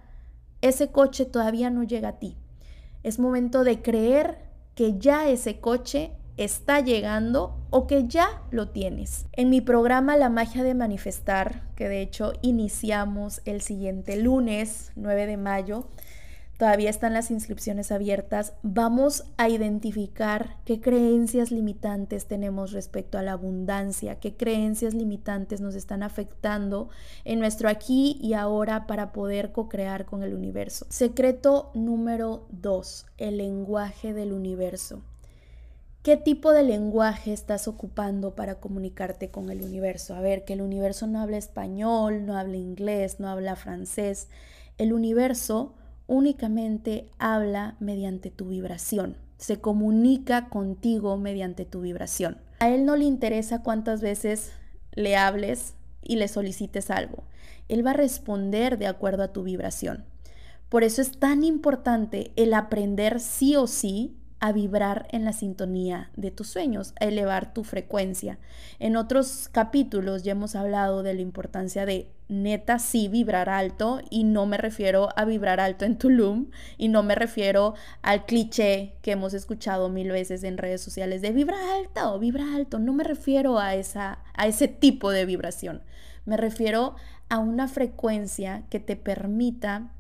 ese 0.62 0.92
coche 0.92 1.26
todavía 1.26 1.70
no 1.70 1.84
llega 1.84 2.10
a 2.10 2.20
ti. 2.20 2.38
Es 3.04 3.20
momento 3.20 3.64
de 3.64 3.82
creer 3.82 4.38
que 4.76 4.98
ya 5.00 5.28
ese 5.30 5.60
coche 5.60 6.12
está 6.38 6.80
llegando 6.82 7.56
o 7.70 7.88
que 7.88 8.08
ya 8.08 8.44
lo 8.52 8.70
tienes. 8.70 9.26
En 9.32 9.50
mi 9.50 9.62
programa 9.62 10.18
La 10.18 10.30
magia 10.30 10.64
de 10.64 10.74
manifestar, 10.74 11.64
que 11.76 11.88
de 11.88 12.02
hecho 12.02 12.34
iniciamos 12.42 13.42
el 13.46 13.62
siguiente 13.62 14.18
lunes 14.18 14.92
9 14.96 15.28
de 15.28 15.38
mayo, 15.38 15.88
Todavía 16.58 16.90
están 16.90 17.14
las 17.14 17.32
inscripciones 17.32 17.92
abiertas. 17.92 18.54
Vamos 18.64 19.26
a 19.36 19.50
identificar 19.50 20.56
qué 20.64 20.80
creencias 20.80 21.52
limitantes 21.52 22.28
tenemos 22.28 22.72
respecto 22.72 23.18
a 23.18 23.24
la 23.24 23.34
abundancia, 23.34 24.22
qué 24.22 24.38
creencias 24.38 24.94
limitantes 24.94 25.60
nos 25.60 25.76
están 25.76 26.02
afectando 26.02 26.88
en 27.26 27.40
nuestro 27.40 27.68
aquí 27.68 28.18
y 28.22 28.34
ahora 28.34 28.88
para 28.88 29.12
poder 29.12 29.52
co-crear 29.52 30.06
con 30.06 30.24
el 30.24 30.34
universo. 30.34 30.86
Secreto 30.90 31.72
número 31.74 32.48
2, 32.52 33.06
el 33.18 33.38
lenguaje 33.38 34.14
del 34.14 34.32
universo. 34.32 35.02
¿Qué 36.04 36.16
tipo 36.16 36.54
de 36.54 36.64
lenguaje 36.64 37.34
estás 37.34 37.68
ocupando 37.68 38.34
para 38.36 38.62
comunicarte 38.62 39.30
con 39.30 39.50
el 39.50 39.62
universo? 39.62 40.16
A 40.16 40.22
ver, 40.22 40.46
que 40.46 40.54
el 40.54 40.62
universo 40.62 41.08
no 41.08 41.20
habla 41.20 41.38
español, 41.38 42.26
no 42.26 42.38
habla 42.38 42.56
inglés, 42.56 43.20
no 43.20 43.28
habla 43.28 43.56
francés. 43.56 44.30
El 44.78 44.94
universo 44.94 45.74
únicamente 46.08 47.10
habla 47.18 47.76
mediante 47.80 48.32
tu 48.32 48.48
vibración, 48.48 49.18
se 49.38 49.60
comunica 49.60 50.50
contigo 50.50 51.18
mediante 51.18 51.66
tu 51.66 51.82
vibración. 51.82 52.38
A 52.60 52.70
él 52.70 52.86
no 52.86 52.96
le 52.96 53.06
interesa 53.06 53.64
cuántas 53.64 54.02
veces 54.02 54.52
le 54.94 55.18
hables 55.18 55.76
y 56.02 56.16
le 56.16 56.28
solicites 56.28 56.90
algo. 56.90 57.24
Él 57.68 57.86
va 57.86 57.92
a 57.92 57.96
responder 57.96 58.78
de 58.78 58.88
acuerdo 58.88 59.24
a 59.24 59.34
tu 59.34 59.44
vibración. 59.44 60.06
Por 60.70 60.84
eso 60.84 61.02
es 61.02 61.20
tan 61.20 61.44
importante 61.44 62.32
el 62.36 62.54
aprender 62.54 63.20
sí 63.20 63.56
o 63.56 63.68
sí 63.68 64.18
a 64.40 64.52
vibrar 64.52 65.08
en 65.12 65.26
la 65.26 65.34
sintonía 65.34 66.12
de 66.16 66.32
tus 66.32 66.48
sueños, 66.48 66.94
a 67.00 67.06
elevar 67.06 67.54
tu 67.54 67.64
frecuencia. 67.64 68.38
En 68.80 68.96
otros 68.96 69.50
capítulos 69.52 70.24
ya 70.24 70.34
hemos 70.34 70.56
hablado 70.56 71.04
de 71.04 71.14
la 71.14 71.22
importancia 71.22 71.86
de 71.86 72.10
neta 72.28 72.80
sí 72.80 73.08
vibrar 73.08 73.50
alto 73.50 74.02
y 74.10 74.24
no 74.24 74.46
me 74.46 74.58
refiero 74.58 75.10
a 75.16 75.26
vibrar 75.26 75.60
alto 75.60 75.86
en 75.86 75.98
Tulum 75.98 76.48
y 76.78 76.88
no 76.88 77.04
me 77.04 77.16
refiero 77.16 77.76
al 78.02 78.26
cliché 78.26 78.96
que 79.02 79.12
hemos 79.12 79.34
escuchado 79.34 79.90
mil 79.90 80.12
veces 80.12 80.44
en 80.44 80.58
redes 80.58 80.82
sociales 80.82 81.22
de 81.22 81.32
vibra 81.32 81.58
alto, 81.76 82.18
vibra 82.20 82.56
alto, 82.56 82.80
no 82.80 82.94
me 82.94 83.04
refiero 83.04 83.60
a 83.60 83.76
esa 83.76 84.20
a 84.34 84.48
ese 84.48 84.68
tipo 84.68 85.12
de 85.12 85.26
vibración. 85.26 85.84
Me 86.26 86.38
refiero 86.38 86.96
a 87.30 87.38
una 87.38 87.68
frecuencia 87.68 88.64
que 88.70 88.80
te 88.80 88.96
permita 88.96 89.92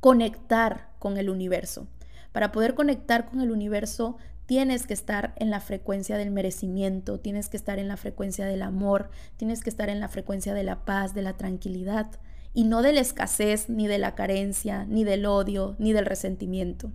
conectar 0.00 0.90
con 0.98 1.16
el 1.16 1.30
universo. 1.30 1.86
Para 2.34 2.50
poder 2.50 2.74
conectar 2.74 3.26
con 3.26 3.40
el 3.40 3.52
universo 3.52 4.16
tienes 4.46 4.88
que 4.88 4.92
estar 4.92 5.34
en 5.36 5.50
la 5.50 5.60
frecuencia 5.60 6.18
del 6.18 6.32
merecimiento, 6.32 7.20
tienes 7.20 7.48
que 7.48 7.56
estar 7.56 7.78
en 7.78 7.86
la 7.86 7.96
frecuencia 7.96 8.44
del 8.44 8.62
amor, 8.62 9.08
tienes 9.36 9.62
que 9.62 9.70
estar 9.70 9.88
en 9.88 10.00
la 10.00 10.08
frecuencia 10.08 10.52
de 10.52 10.64
la 10.64 10.84
paz, 10.84 11.14
de 11.14 11.22
la 11.22 11.36
tranquilidad, 11.36 12.10
y 12.52 12.64
no 12.64 12.82
de 12.82 12.92
la 12.92 13.02
escasez, 13.02 13.68
ni 13.68 13.86
de 13.86 13.98
la 13.98 14.16
carencia, 14.16 14.84
ni 14.84 15.04
del 15.04 15.26
odio, 15.26 15.76
ni 15.78 15.92
del 15.92 16.06
resentimiento. 16.06 16.90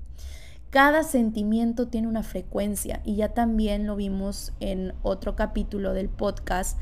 Cada 0.72 1.04
sentimiento 1.04 1.88
tiene 1.88 2.10
una 2.10 2.24
frecuencia 2.24 3.00
y 3.06 3.16
ya 3.16 3.30
también 3.30 3.88
lo 3.88 3.96
vimos 3.96 4.52
en 4.60 4.94
otro 5.04 5.38
capítulo 5.38 5.94
del 5.94 6.10
podcast 6.10 6.78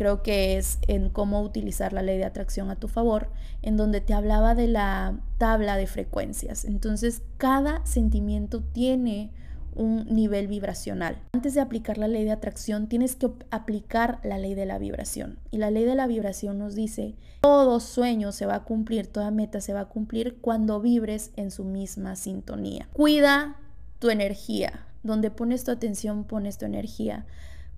creo 0.00 0.22
que 0.22 0.56
es 0.56 0.78
en 0.88 1.10
cómo 1.10 1.42
utilizar 1.42 1.92
la 1.92 2.00
ley 2.00 2.16
de 2.16 2.24
atracción 2.24 2.70
a 2.70 2.76
tu 2.76 2.88
favor, 2.88 3.28
en 3.60 3.76
donde 3.76 4.00
te 4.00 4.14
hablaba 4.14 4.54
de 4.54 4.66
la 4.66 5.20
tabla 5.36 5.76
de 5.76 5.86
frecuencias. 5.86 6.64
Entonces, 6.64 7.20
cada 7.36 7.84
sentimiento 7.84 8.62
tiene 8.62 9.30
un 9.74 10.06
nivel 10.06 10.48
vibracional. 10.48 11.18
Antes 11.34 11.52
de 11.52 11.60
aplicar 11.60 11.98
la 11.98 12.08
ley 12.08 12.24
de 12.24 12.30
atracción, 12.30 12.88
tienes 12.88 13.14
que 13.14 13.30
aplicar 13.50 14.20
la 14.22 14.38
ley 14.38 14.54
de 14.54 14.64
la 14.64 14.78
vibración. 14.78 15.38
Y 15.50 15.58
la 15.58 15.70
ley 15.70 15.84
de 15.84 15.94
la 15.94 16.06
vibración 16.06 16.58
nos 16.58 16.74
dice, 16.74 17.14
todo 17.42 17.78
sueño 17.78 18.32
se 18.32 18.46
va 18.46 18.54
a 18.54 18.64
cumplir, 18.64 19.06
toda 19.06 19.30
meta 19.30 19.60
se 19.60 19.74
va 19.74 19.80
a 19.80 19.88
cumplir 19.90 20.38
cuando 20.40 20.80
vibres 20.80 21.30
en 21.36 21.50
su 21.50 21.64
misma 21.64 22.16
sintonía. 22.16 22.88
Cuida 22.94 23.58
tu 23.98 24.08
energía. 24.08 24.86
Donde 25.02 25.30
pones 25.30 25.64
tu 25.64 25.70
atención, 25.70 26.24
pones 26.24 26.56
tu 26.56 26.64
energía 26.64 27.26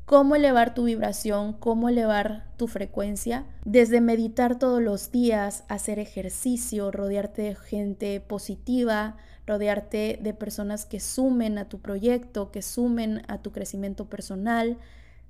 cómo 0.05 0.37
elevar 0.37 0.75
tu 0.75 0.85
vibración, 0.85 1.53
cómo 1.53 1.89
elevar 1.89 2.47
tu 2.57 2.67
frecuencia, 2.67 3.47
desde 3.65 4.01
meditar 4.01 4.59
todos 4.59 4.83
los 4.83 5.11
días, 5.11 5.65
hacer 5.69 5.99
ejercicio, 5.99 6.91
rodearte 6.91 7.43
de 7.43 7.55
gente 7.55 8.21
positiva, 8.21 9.17
rodearte 9.47 10.19
de 10.21 10.35
personas 10.35 10.85
que 10.85 11.01
sumen 11.01 11.59
a 11.59 11.69
tu 11.69 11.81
proyecto, 11.81 12.51
que 12.51 12.63
sumen 12.63 13.23
a 13.29 13.39
tu 13.39 13.53
crecimiento 13.53 14.09
personal, 14.09 14.79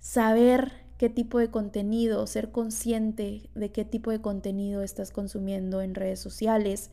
saber 0.00 0.72
qué 0.98 1.08
tipo 1.08 1.38
de 1.38 1.50
contenido, 1.50 2.26
ser 2.26 2.50
consciente 2.50 3.50
de 3.54 3.72
qué 3.72 3.84
tipo 3.84 4.10
de 4.10 4.20
contenido 4.20 4.82
estás 4.82 5.10
consumiendo 5.10 5.82
en 5.82 5.94
redes 5.94 6.20
sociales, 6.20 6.90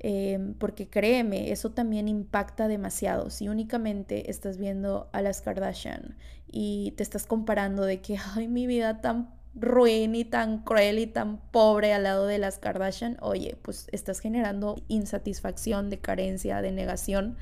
Em, 0.00 0.54
porque 0.54 0.88
créeme, 0.88 1.50
eso 1.50 1.70
también 1.70 2.08
impacta 2.08 2.68
demasiado. 2.68 3.30
Si 3.30 3.48
únicamente 3.48 4.30
estás 4.30 4.58
viendo 4.58 5.08
a 5.12 5.22
las 5.22 5.40
Kardashian 5.40 6.16
y 6.46 6.92
te 6.96 7.02
estás 7.02 7.26
comparando 7.26 7.84
de 7.84 8.00
que, 8.00 8.18
ay, 8.36 8.48
mi 8.48 8.66
vida 8.66 9.00
tan 9.00 9.30
ruin 9.54 10.14
y 10.14 10.24
tan 10.24 10.64
cruel 10.64 10.98
y 10.98 11.06
tan 11.06 11.38
pobre 11.50 11.94
al 11.94 12.02
lado 12.02 12.26
de 12.26 12.38
las 12.38 12.58
Kardashian, 12.58 13.16
oye, 13.20 13.56
pues 13.62 13.86
estás 13.92 14.20
generando 14.20 14.76
insatisfacción, 14.88 15.90
de 15.90 16.00
carencia, 16.00 16.60
de 16.60 16.72
negación. 16.72 17.36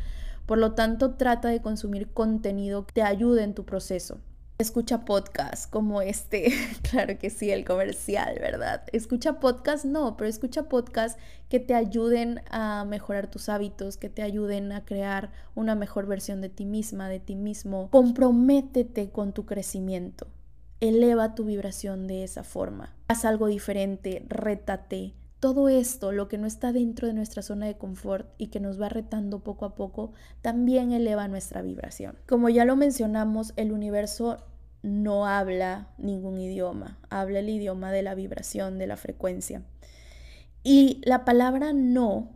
Por 0.46 0.58
lo 0.58 0.74
tanto, 0.74 1.14
trata 1.14 1.48
de 1.48 1.62
consumir 1.62 2.12
contenido 2.12 2.86
que 2.86 2.92
te 2.94 3.02
ayude 3.02 3.42
en 3.42 3.54
tu 3.54 3.64
proceso. 3.64 4.20
Escucha 4.58 5.04
podcast 5.04 5.68
como 5.70 6.02
este, 6.02 6.52
claro 6.90 7.18
que 7.18 7.30
sí, 7.30 7.50
el 7.50 7.64
comercial, 7.64 8.38
¿verdad? 8.40 8.84
Escucha 8.92 9.40
podcast, 9.40 9.84
no, 9.84 10.16
pero 10.16 10.30
escucha 10.30 10.68
podcast 10.68 11.18
que 11.48 11.58
te 11.58 11.74
ayuden 11.74 12.42
a 12.50 12.84
mejorar 12.84 13.30
tus 13.30 13.48
hábitos, 13.48 13.96
que 13.96 14.08
te 14.08 14.22
ayuden 14.22 14.70
a 14.72 14.84
crear 14.84 15.32
una 15.54 15.74
mejor 15.74 16.06
versión 16.06 16.40
de 16.40 16.48
ti 16.48 16.64
misma, 16.64 17.08
de 17.08 17.18
ti 17.18 17.34
mismo. 17.34 17.90
Comprométete 17.90 19.10
con 19.10 19.32
tu 19.32 19.46
crecimiento. 19.46 20.28
Eleva 20.80 21.34
tu 21.34 21.44
vibración 21.44 22.06
de 22.06 22.24
esa 22.24 22.44
forma. 22.44 22.94
Haz 23.08 23.24
algo 23.24 23.46
diferente, 23.46 24.24
rétate, 24.28 25.14
todo 25.42 25.68
esto, 25.68 26.12
lo 26.12 26.28
que 26.28 26.38
no 26.38 26.46
está 26.46 26.70
dentro 26.70 27.08
de 27.08 27.14
nuestra 27.14 27.42
zona 27.42 27.66
de 27.66 27.76
confort 27.76 28.30
y 28.38 28.46
que 28.46 28.60
nos 28.60 28.80
va 28.80 28.88
retando 28.88 29.40
poco 29.40 29.64
a 29.64 29.74
poco, 29.74 30.12
también 30.40 30.92
eleva 30.92 31.26
nuestra 31.26 31.62
vibración. 31.62 32.16
Como 32.28 32.48
ya 32.48 32.64
lo 32.64 32.76
mencionamos, 32.76 33.52
el 33.56 33.72
universo 33.72 34.46
no 34.84 35.26
habla 35.26 35.88
ningún 35.98 36.38
idioma, 36.38 37.00
habla 37.10 37.40
el 37.40 37.48
idioma 37.48 37.90
de 37.90 38.04
la 38.04 38.14
vibración, 38.14 38.78
de 38.78 38.86
la 38.86 38.96
frecuencia. 38.96 39.64
Y 40.62 41.00
la 41.04 41.24
palabra 41.24 41.72
no, 41.72 42.30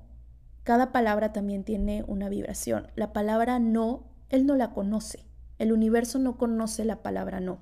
cada 0.64 0.90
palabra 0.90 1.32
también 1.32 1.62
tiene 1.62 2.02
una 2.08 2.28
vibración. 2.28 2.88
La 2.96 3.12
palabra 3.12 3.60
no, 3.60 4.02
él 4.30 4.46
no 4.46 4.56
la 4.56 4.72
conoce. 4.72 5.25
El 5.58 5.72
universo 5.72 6.18
no 6.18 6.36
conoce 6.36 6.84
la 6.84 7.02
palabra 7.02 7.40
no. 7.40 7.60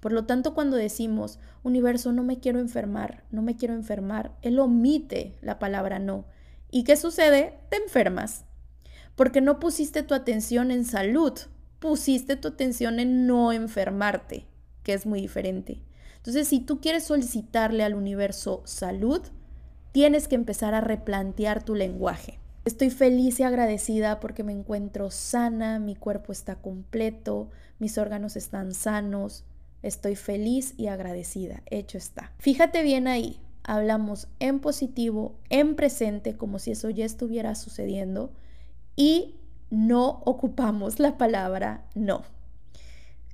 Por 0.00 0.12
lo 0.12 0.24
tanto, 0.26 0.52
cuando 0.52 0.76
decimos, 0.76 1.38
universo, 1.62 2.12
no 2.12 2.24
me 2.24 2.40
quiero 2.40 2.58
enfermar, 2.58 3.24
no 3.30 3.40
me 3.40 3.56
quiero 3.56 3.74
enfermar, 3.74 4.32
él 4.42 4.58
omite 4.58 5.38
la 5.42 5.58
palabra 5.58 5.98
no. 5.98 6.24
¿Y 6.70 6.84
qué 6.84 6.96
sucede? 6.96 7.60
Te 7.68 7.76
enfermas. 7.76 8.44
Porque 9.14 9.40
no 9.40 9.60
pusiste 9.60 10.02
tu 10.02 10.14
atención 10.14 10.70
en 10.70 10.84
salud, 10.84 11.32
pusiste 11.78 12.36
tu 12.36 12.48
atención 12.48 12.98
en 12.98 13.26
no 13.26 13.52
enfermarte, 13.52 14.46
que 14.82 14.92
es 14.92 15.06
muy 15.06 15.20
diferente. 15.20 15.82
Entonces, 16.16 16.48
si 16.48 16.60
tú 16.60 16.80
quieres 16.80 17.04
solicitarle 17.04 17.84
al 17.84 17.94
universo 17.94 18.62
salud, 18.64 19.20
tienes 19.92 20.28
que 20.28 20.34
empezar 20.34 20.74
a 20.74 20.80
replantear 20.80 21.62
tu 21.62 21.74
lenguaje. 21.74 22.41
Estoy 22.64 22.90
feliz 22.90 23.40
y 23.40 23.42
agradecida 23.42 24.20
porque 24.20 24.44
me 24.44 24.52
encuentro 24.52 25.10
sana, 25.10 25.80
mi 25.80 25.96
cuerpo 25.96 26.30
está 26.30 26.54
completo, 26.54 27.50
mis 27.80 27.98
órganos 27.98 28.36
están 28.36 28.72
sanos. 28.72 29.44
Estoy 29.82 30.14
feliz 30.14 30.74
y 30.76 30.86
agradecida. 30.86 31.64
Hecho 31.66 31.98
está. 31.98 32.32
Fíjate 32.38 32.84
bien 32.84 33.08
ahí. 33.08 33.40
Hablamos 33.64 34.28
en 34.38 34.60
positivo, 34.60 35.34
en 35.50 35.74
presente, 35.74 36.36
como 36.36 36.60
si 36.60 36.70
eso 36.70 36.88
ya 36.88 37.04
estuviera 37.04 37.56
sucediendo. 37.56 38.32
Y 38.94 39.40
no 39.70 40.22
ocupamos 40.24 41.00
la 41.00 41.18
palabra 41.18 41.84
no. 41.96 42.22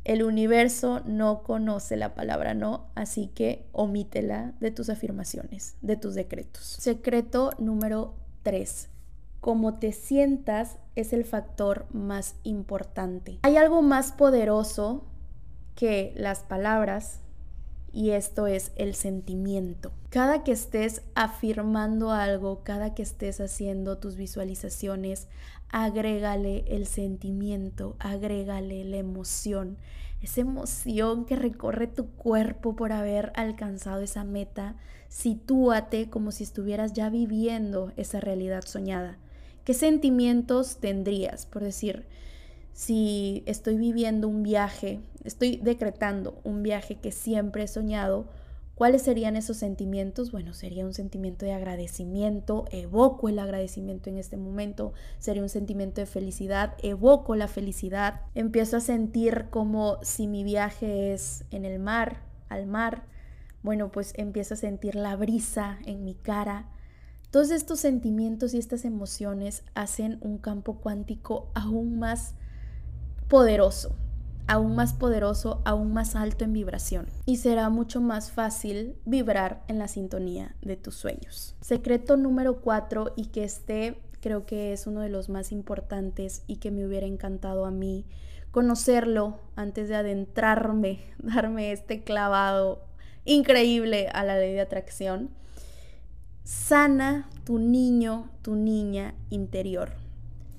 El 0.05 0.23
universo 0.23 1.03
no 1.05 1.43
conoce 1.43 1.99
la 1.99 2.15
palabra 2.15 2.55
no, 2.55 2.87
así 2.95 3.27
que 3.27 3.67
omítela 3.73 4.55
de 4.59 4.71
tus 4.71 4.89
afirmaciones, 4.89 5.77
de 5.83 5.97
tus 5.99 6.15
decretos. 6.15 6.65
Secreto 6.65 7.51
número 7.59 8.15
3 8.43 8.89
cómo 9.41 9.79
te 9.79 9.93
sientas 9.93 10.79
es 10.97 11.13
el 11.13 11.25
factor 11.25 11.87
más 11.93 12.35
importante. 12.43 13.39
Hay 13.43 13.57
algo 13.57 13.83
más 13.83 14.13
poderoso 14.13 15.05
que 15.75 16.13
las 16.17 16.41
palabras 16.41 17.21
y 17.93 18.11
esto 18.11 18.47
es 18.47 18.73
el 18.77 18.95
sentimiento. 18.95 19.93
Cada 20.11 20.45
que 20.45 20.53
estés 20.53 21.03
afirmando 21.15 22.11
algo, 22.11 22.63
cada 22.63 22.95
que 22.95 23.03
estés 23.03 23.41
haciendo 23.41 23.99
tus 23.99 24.17
visualizaciones, 24.17 25.29
agrégale 25.71 26.65
el 26.69 26.87
sentimiento, 26.87 27.97
agrégale 27.99 28.85
la 28.85 28.97
emoción, 28.97 29.79
esa 30.21 30.41
emoción 30.41 31.25
que 31.25 31.37
recorre 31.37 31.87
tu 31.87 32.09
cuerpo 32.09 32.75
por 32.75 32.93
haber 32.93 33.33
alcanzado 33.37 34.01
esa 34.01 34.25
meta. 34.25 34.77
Sitúate 35.09 36.11
como 36.11 36.33
si 36.33 36.45
estuvieras 36.45 36.93
ya 36.93 37.09
viviendo 37.09 37.93
esa 37.97 38.21
realidad 38.21 38.65
soñada. 38.67 39.19
¿Qué 39.69 39.75
sentimientos 39.75 40.79
tendrías? 40.79 41.45
Por 41.45 41.63
decir, 41.63 42.07
si 42.73 43.43
estoy 43.45 43.77
viviendo 43.77 44.27
un 44.27 44.43
viaje, 44.43 45.01
estoy 45.25 45.59
decretando 45.59 46.41
un 46.43 46.63
viaje 46.63 46.95
que 46.95 47.13
siempre 47.13 47.65
he 47.65 47.69
soñado, 47.69 48.31
¿cuáles 48.75 49.03
serían 49.03 49.37
esos 49.37 49.59
sentimientos? 49.59 50.33
Bueno, 50.33 50.55
sería 50.55 50.87
un 50.87 50.95
sentimiento 50.95 51.45
de 51.45 51.53
agradecimiento, 51.53 52.65
evoco 52.71 53.29
el 53.29 53.39
agradecimiento 53.39 54.09
en 54.09 54.17
este 54.17 54.39
momento, 54.39 54.95
sería 55.19 55.43
un 55.43 55.51
sentimiento 55.51 56.01
de 56.01 56.07
felicidad, 56.07 56.73
evoco 56.83 57.37
la 57.37 57.47
felicidad, 57.47 58.23
empiezo 58.35 58.79
a 58.79 58.81
sentir 58.81 59.49
como 59.51 59.99
si 60.01 60.29
mi 60.29 60.45
viaje 60.45 61.13
es 61.13 61.45
en 61.51 61.67
el 61.67 61.79
mar, 61.79 62.23
al 62.49 62.67
mar, 62.67 63.05
bueno, 63.63 63.93
pues 63.93 64.15
empiezo 64.17 64.55
a 64.55 64.57
sentir 64.57 64.95
la 64.95 65.15
brisa 65.17 65.79
en 65.85 66.05
mi 66.05 66.15
cara, 66.15 66.71
todos 67.31 67.51
estos 67.51 67.81
sentimientos 67.81 68.55
y 68.55 68.59
estas 68.59 68.85
emociones 68.87 69.63
hacen 69.75 70.19
un 70.23 70.39
campo 70.39 70.77
cuántico 70.81 71.51
aún 71.55 71.99
más 71.99 72.35
poderoso, 73.29 73.95
aún 74.47 74.75
más 74.75 74.95
poderoso, 74.95 75.61
aún 75.67 75.93
más 75.93 76.17
alto 76.17 76.45
en 76.45 76.55
vibración. 76.55 77.07
Y 77.27 77.37
será 77.37 77.69
mucho 77.69 78.01
más 78.01 78.31
fácil 78.31 78.97
vibrar 79.05 79.63
en 79.69 79.79
la 79.79 79.89
sintonía 79.89 80.57
de 80.63 80.77
tus 80.77 80.95
sueños. 80.95 81.55
Secreto 81.61 82.17
número 82.17 82.63
cuatro 82.63 83.13
y 83.15 83.27
que 83.27 83.45
este 83.45 84.01
creo 84.21 84.47
que 84.47 84.73
es 84.73 84.87
uno 84.87 85.01
de 85.01 85.11
los 85.11 85.29
más 85.29 85.53
importantes 85.53 86.43
y 86.47 86.57
que 86.57 86.71
me 86.71 86.87
hubiera 86.87 87.07
encantado 87.07 87.67
a 87.67 87.71
mí 87.71 88.07
conocerlo 88.51 89.39
antes 89.55 89.91
de 89.91 89.97
adentrarme, 89.97 91.01
darme 91.19 91.73
este 91.73 92.03
clavado 92.03 92.87
increíble 93.27 94.09
a 94.15 94.25
la 94.25 94.39
ley 94.39 94.55
de 94.55 94.63
atracción 94.63 95.29
Sana 96.49 97.29
tu 97.45 97.59
niño, 97.59 98.31
tu 98.41 98.55
niña 98.55 99.15
interior. 99.29 99.93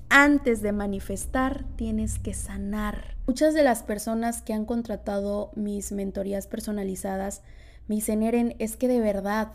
Antes 0.08 0.62
de 0.62 0.70
manifestar, 0.70 1.64
tienes 1.74 2.20
que 2.20 2.32
sanar. 2.32 3.16
Muchas 3.26 3.54
de 3.54 3.64
las 3.64 3.82
personas 3.82 4.40
que 4.40 4.52
han 4.52 4.66
contratado 4.66 5.50
mis 5.56 5.90
mentorías 5.90 6.46
personalizadas 6.46 7.42
me 7.88 7.96
dicen, 7.96 8.22
Eren, 8.22 8.54
es 8.60 8.76
que 8.76 8.86
de 8.86 9.00
verdad 9.00 9.50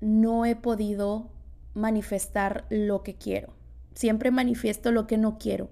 no 0.00 0.44
he 0.44 0.56
podido 0.56 1.30
manifestar 1.74 2.64
lo 2.68 3.04
que 3.04 3.14
quiero. 3.14 3.54
Siempre 3.94 4.32
manifiesto 4.32 4.90
lo 4.90 5.06
que 5.06 5.18
no 5.18 5.38
quiero. 5.38 5.70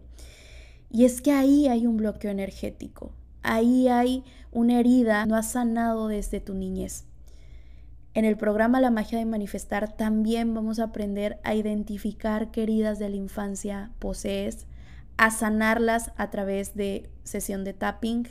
Y 0.90 1.06
es 1.06 1.22
que 1.22 1.32
ahí 1.32 1.66
hay 1.66 1.88
un 1.88 1.96
bloqueo 1.96 2.30
energético. 2.30 3.10
Ahí 3.42 3.88
hay 3.88 4.22
una 4.52 4.78
herida 4.78 5.26
no 5.26 5.34
has 5.34 5.50
sanado 5.50 6.06
desde 6.06 6.38
tu 6.38 6.54
niñez. 6.54 7.04
En 8.14 8.24
el 8.24 8.36
programa 8.36 8.80
La 8.80 8.92
magia 8.92 9.18
de 9.18 9.24
manifestar 9.24 9.96
también 9.96 10.54
vamos 10.54 10.78
a 10.78 10.84
aprender 10.84 11.40
a 11.42 11.56
identificar 11.56 12.52
qué 12.52 12.62
heridas 12.62 13.00
de 13.00 13.08
la 13.08 13.16
infancia 13.16 13.90
posees, 13.98 14.66
a 15.16 15.32
sanarlas 15.32 16.12
a 16.16 16.30
través 16.30 16.76
de 16.76 17.10
sesión 17.24 17.64
de 17.64 17.72
tapping 17.72 18.28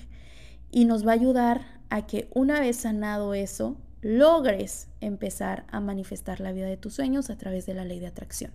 y 0.71 0.85
nos 0.85 1.05
va 1.05 1.11
a 1.11 1.15
ayudar 1.15 1.65
a 1.89 2.07
que 2.07 2.29
una 2.33 2.61
vez 2.61 2.77
sanado 2.77 3.33
eso, 3.33 3.75
logres 4.01 4.87
empezar 5.01 5.65
a 5.69 5.81
manifestar 5.81 6.39
la 6.39 6.53
vida 6.53 6.67
de 6.67 6.77
tus 6.77 6.93
sueños 6.93 7.29
a 7.29 7.37
través 7.37 7.65
de 7.65 7.73
la 7.73 7.83
ley 7.83 7.99
de 7.99 8.07
atracción. 8.07 8.51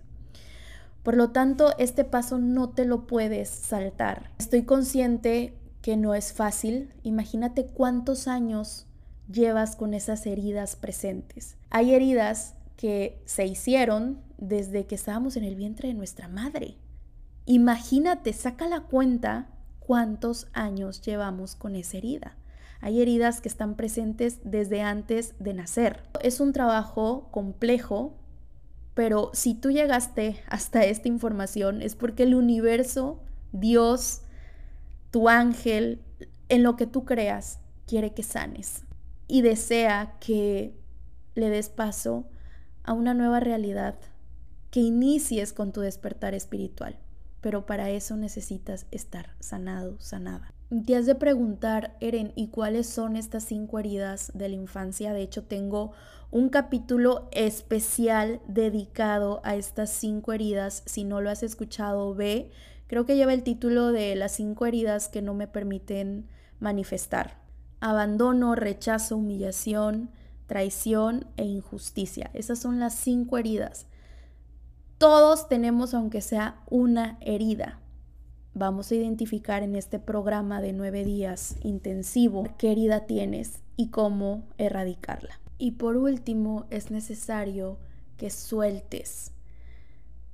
Por 1.03 1.15
lo 1.15 1.29
tanto, 1.29 1.75
este 1.77 2.05
paso 2.05 2.39
no 2.39 2.69
te 2.69 2.85
lo 2.85 3.05
puedes 3.05 3.49
saltar. 3.49 4.31
Estoy 4.39 4.63
consciente 4.63 5.53
que 5.83 5.95
no 5.95 6.15
es 6.15 6.33
fácil. 6.33 6.91
Imagínate 7.03 7.67
cuántos 7.67 8.27
años 8.27 8.87
llevas 9.31 9.75
con 9.75 9.93
esas 9.93 10.25
heridas 10.25 10.75
presentes. 10.75 11.55
Hay 11.69 11.93
heridas 11.93 12.55
que 12.75 13.21
se 13.25 13.45
hicieron 13.45 14.21
desde 14.37 14.85
que 14.85 14.95
estábamos 14.95 15.37
en 15.37 15.43
el 15.43 15.55
vientre 15.55 15.89
de 15.89 15.93
nuestra 15.93 16.27
madre. 16.27 16.77
Imagínate, 17.45 18.33
saca 18.33 18.67
la 18.67 18.81
cuenta 18.81 19.49
cuántos 19.79 20.47
años 20.53 21.01
llevamos 21.01 21.55
con 21.55 21.75
esa 21.75 21.97
herida. 21.97 22.35
Hay 22.81 23.01
heridas 23.01 23.41
que 23.41 23.49
están 23.49 23.75
presentes 23.75 24.39
desde 24.43 24.81
antes 24.81 25.35
de 25.39 25.53
nacer. 25.53 26.03
Es 26.21 26.39
un 26.39 26.53
trabajo 26.53 27.27
complejo, 27.31 28.15
pero 28.93 29.31
si 29.33 29.53
tú 29.53 29.71
llegaste 29.71 30.41
hasta 30.47 30.85
esta 30.85 31.07
información 31.07 31.81
es 31.81 31.95
porque 31.95 32.23
el 32.23 32.35
universo, 32.35 33.19
Dios, 33.51 34.21
tu 35.11 35.27
ángel, 35.27 36.01
en 36.47 36.63
lo 36.63 36.77
que 36.77 36.87
tú 36.87 37.03
creas, 37.03 37.59
quiere 37.85 38.13
que 38.13 38.23
sanes 38.23 38.83
y 39.29 39.43
desea 39.43 40.17
que 40.19 40.73
le 41.35 41.49
des 41.49 41.69
paso 41.69 42.25
a 42.83 42.93
una 42.93 43.13
nueva 43.13 43.39
realidad, 43.39 43.95
que 44.71 44.79
inicies 44.81 45.53
con 45.53 45.71
tu 45.71 45.81
despertar 45.81 46.33
espiritual. 46.33 46.97
Pero 47.39 47.65
para 47.65 47.91
eso 47.91 48.17
necesitas 48.17 48.87
estar 48.91 49.35
sanado, 49.39 49.97
sanada. 49.99 50.51
Te 50.85 50.95
has 50.95 51.05
de 51.05 51.15
preguntar, 51.15 51.95
Eren, 52.01 52.33
¿y 52.35 52.47
cuáles 52.47 52.87
son 52.87 53.15
estas 53.15 53.43
cinco 53.43 53.79
heridas 53.79 54.31
de 54.33 54.49
la 54.49 54.55
infancia? 54.55 55.13
De 55.13 55.21
hecho, 55.21 55.43
tengo 55.43 55.93
un 56.31 56.49
capítulo 56.49 57.29
especial 57.31 58.41
dedicado 58.47 59.41
a 59.43 59.55
estas 59.55 59.91
cinco 59.91 60.33
heridas. 60.33 60.83
Si 60.87 61.03
no 61.03 61.21
lo 61.21 61.29
has 61.29 61.43
escuchado, 61.43 62.13
ve. 62.15 62.51
Creo 62.87 63.05
que 63.05 63.15
lleva 63.15 63.33
el 63.33 63.43
título 63.43 63.91
de 63.91 64.15
las 64.15 64.31
cinco 64.33 64.65
heridas 64.65 65.07
que 65.07 65.21
no 65.21 65.35
me 65.35 65.47
permiten 65.47 66.27
manifestar 66.59 67.38
abandono, 67.79 68.55
rechazo, 68.55 69.17
humillación, 69.17 70.09
traición 70.47 71.27
e 71.37 71.45
injusticia. 71.45 72.31
Esas 72.33 72.59
son 72.59 72.79
las 72.79 72.95
cinco 72.95 73.37
heridas. 73.37 73.85
Todos 74.97 75.47
tenemos, 75.47 75.93
aunque 75.93 76.21
sea 76.21 76.61
una 76.69 77.17
herida. 77.21 77.79
Vamos 78.53 78.91
a 78.91 78.95
identificar 78.95 79.63
en 79.63 79.75
este 79.75 79.99
programa 79.99 80.59
de 80.59 80.73
nueve 80.73 81.05
días 81.05 81.55
intensivo 81.63 82.45
qué 82.57 82.71
herida 82.71 83.05
tienes 83.05 83.61
y 83.77 83.89
cómo 83.89 84.43
erradicarla. 84.57 85.39
Y 85.57 85.71
por 85.71 85.95
último, 85.95 86.65
es 86.69 86.91
necesario 86.91 87.77
que 88.17 88.29
sueltes. 88.29 89.31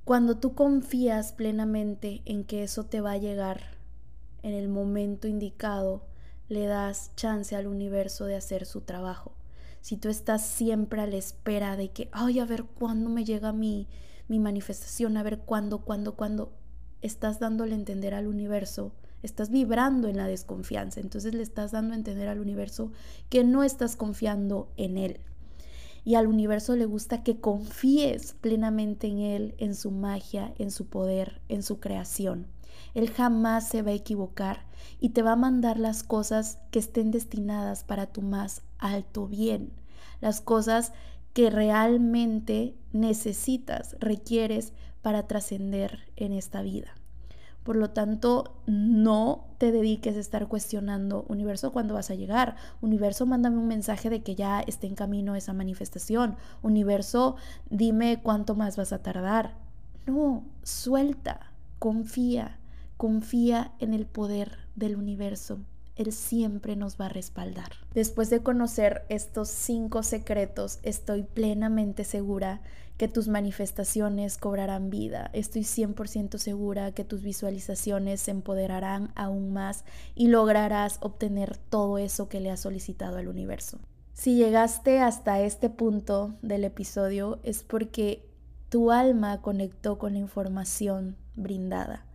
Cuando 0.04 0.38
tú 0.38 0.54
confías 0.54 1.32
plenamente 1.32 2.22
en 2.24 2.44
que 2.44 2.62
eso 2.62 2.84
te 2.84 3.00
va 3.00 3.12
a 3.12 3.18
llegar 3.18 3.60
en 4.42 4.54
el 4.54 4.68
momento 4.68 5.28
indicado, 5.28 6.06
le 6.48 6.66
das 6.66 7.10
chance 7.16 7.56
al 7.56 7.66
universo 7.66 8.26
de 8.26 8.36
hacer 8.36 8.66
su 8.66 8.82
trabajo. 8.82 9.32
si 9.80 9.96
tú 9.96 10.08
estás 10.08 10.44
siempre 10.44 11.00
a 11.00 11.06
la 11.06 11.16
espera 11.16 11.76
de 11.76 11.90
que, 11.90 12.08
ay, 12.10 12.40
a 12.40 12.44
ver 12.44 12.64
cuándo 12.64 13.08
me 13.08 13.24
llega 13.24 13.52
mi, 13.52 13.86
mi 14.26 14.40
manifestación, 14.40 15.16
a 15.16 15.22
ver 15.22 15.38
cuándo, 15.38 15.78
cuándo, 15.78 16.16
cuándo, 16.16 16.52
estás 17.02 17.38
dándole 17.38 17.72
a 17.72 17.78
entender 17.78 18.12
al 18.12 18.26
universo, 18.26 18.92
estás 19.22 19.50
vibrando 19.50 20.08
en 20.08 20.16
la 20.16 20.26
desconfianza, 20.26 21.00
entonces 21.00 21.34
le 21.34 21.42
estás 21.42 21.72
dando 21.72 21.94
a 21.94 21.96
entender 21.96 22.28
al 22.28 22.40
universo 22.40 22.90
que 23.28 23.44
no 23.44 23.62
estás 23.62 23.96
confiando 23.96 24.72
en 24.76 24.98
él. 24.98 25.20
Y 26.04 26.14
al 26.14 26.28
universo 26.28 26.76
le 26.76 26.84
gusta 26.84 27.24
que 27.24 27.40
confíes 27.40 28.34
plenamente 28.40 29.08
en 29.08 29.18
él, 29.18 29.54
en 29.58 29.74
su 29.74 29.90
magia, 29.90 30.54
en 30.58 30.70
su 30.70 30.86
poder, 30.86 31.40
en 31.48 31.62
su 31.62 31.80
creación. 31.80 32.46
Él 32.94 33.10
jamás 33.10 33.68
se 33.68 33.82
va 33.82 33.90
a 33.90 33.94
equivocar 33.94 34.66
y 35.00 35.10
te 35.10 35.22
va 35.22 35.32
a 35.32 35.36
mandar 35.36 35.78
las 35.78 36.02
cosas 36.02 36.58
que 36.70 36.78
estén 36.78 37.10
destinadas 37.10 37.84
para 37.84 38.06
tu 38.06 38.22
más 38.22 38.62
alto 38.78 39.26
bien, 39.26 39.72
las 40.20 40.40
cosas 40.40 40.92
que 41.32 41.50
realmente 41.50 42.74
necesitas, 42.92 43.96
requieres 44.00 44.72
para 45.02 45.26
trascender 45.26 46.00
en 46.16 46.32
esta 46.32 46.62
vida. 46.62 46.94
Por 47.66 47.74
lo 47.74 47.90
tanto, 47.90 48.54
no 48.66 49.44
te 49.58 49.72
dediques 49.72 50.16
a 50.16 50.20
estar 50.20 50.46
cuestionando, 50.46 51.24
universo, 51.28 51.72
¿cuándo 51.72 51.94
vas 51.94 52.10
a 52.10 52.14
llegar? 52.14 52.54
Universo, 52.80 53.26
mándame 53.26 53.58
un 53.58 53.66
mensaje 53.66 54.08
de 54.08 54.22
que 54.22 54.36
ya 54.36 54.60
esté 54.60 54.86
en 54.86 54.94
camino 54.94 55.34
esa 55.34 55.52
manifestación. 55.52 56.36
Universo, 56.62 57.34
dime 57.68 58.20
cuánto 58.22 58.54
más 58.54 58.76
vas 58.76 58.92
a 58.92 59.02
tardar. 59.02 59.56
No, 60.06 60.44
suelta, 60.62 61.52
confía, 61.80 62.60
Confía 62.96 63.72
en 63.78 63.92
el 63.92 64.06
poder 64.06 64.58
del 64.74 64.96
universo. 64.96 65.58
Él 65.96 66.12
siempre 66.12 66.76
nos 66.76 67.00
va 67.00 67.06
a 67.06 67.10
respaldar. 67.10 67.72
Después 67.94 68.28
de 68.30 68.42
conocer 68.42 69.04
estos 69.08 69.48
cinco 69.48 70.02
secretos, 70.02 70.78
estoy 70.82 71.22
plenamente 71.22 72.04
segura 72.04 72.60
que 72.96 73.08
tus 73.08 73.28
manifestaciones 73.28 74.38
cobrarán 74.38 74.90
vida. 74.90 75.30
Estoy 75.32 75.62
100% 75.62 76.38
segura 76.38 76.92
que 76.92 77.04
tus 77.04 77.22
visualizaciones 77.22 78.20
se 78.20 78.30
empoderarán 78.30 79.12
aún 79.14 79.52
más 79.52 79.84
y 80.14 80.28
lograrás 80.28 80.98
obtener 81.02 81.56
todo 81.56 81.98
eso 81.98 82.28
que 82.28 82.40
le 82.40 82.50
has 82.50 82.60
solicitado 82.60 83.18
al 83.18 83.28
universo. 83.28 83.78
Si 84.14 84.36
llegaste 84.36 85.00
hasta 85.00 85.40
este 85.40 85.68
punto 85.68 86.36
del 86.40 86.64
episodio 86.64 87.38
es 87.42 87.62
porque 87.62 88.26
tu 88.70 88.90
alma 88.90 89.42
conectó 89.42 89.98
con 89.98 90.14
la 90.14 90.18
información 90.18 91.16
brindada. 91.34 92.06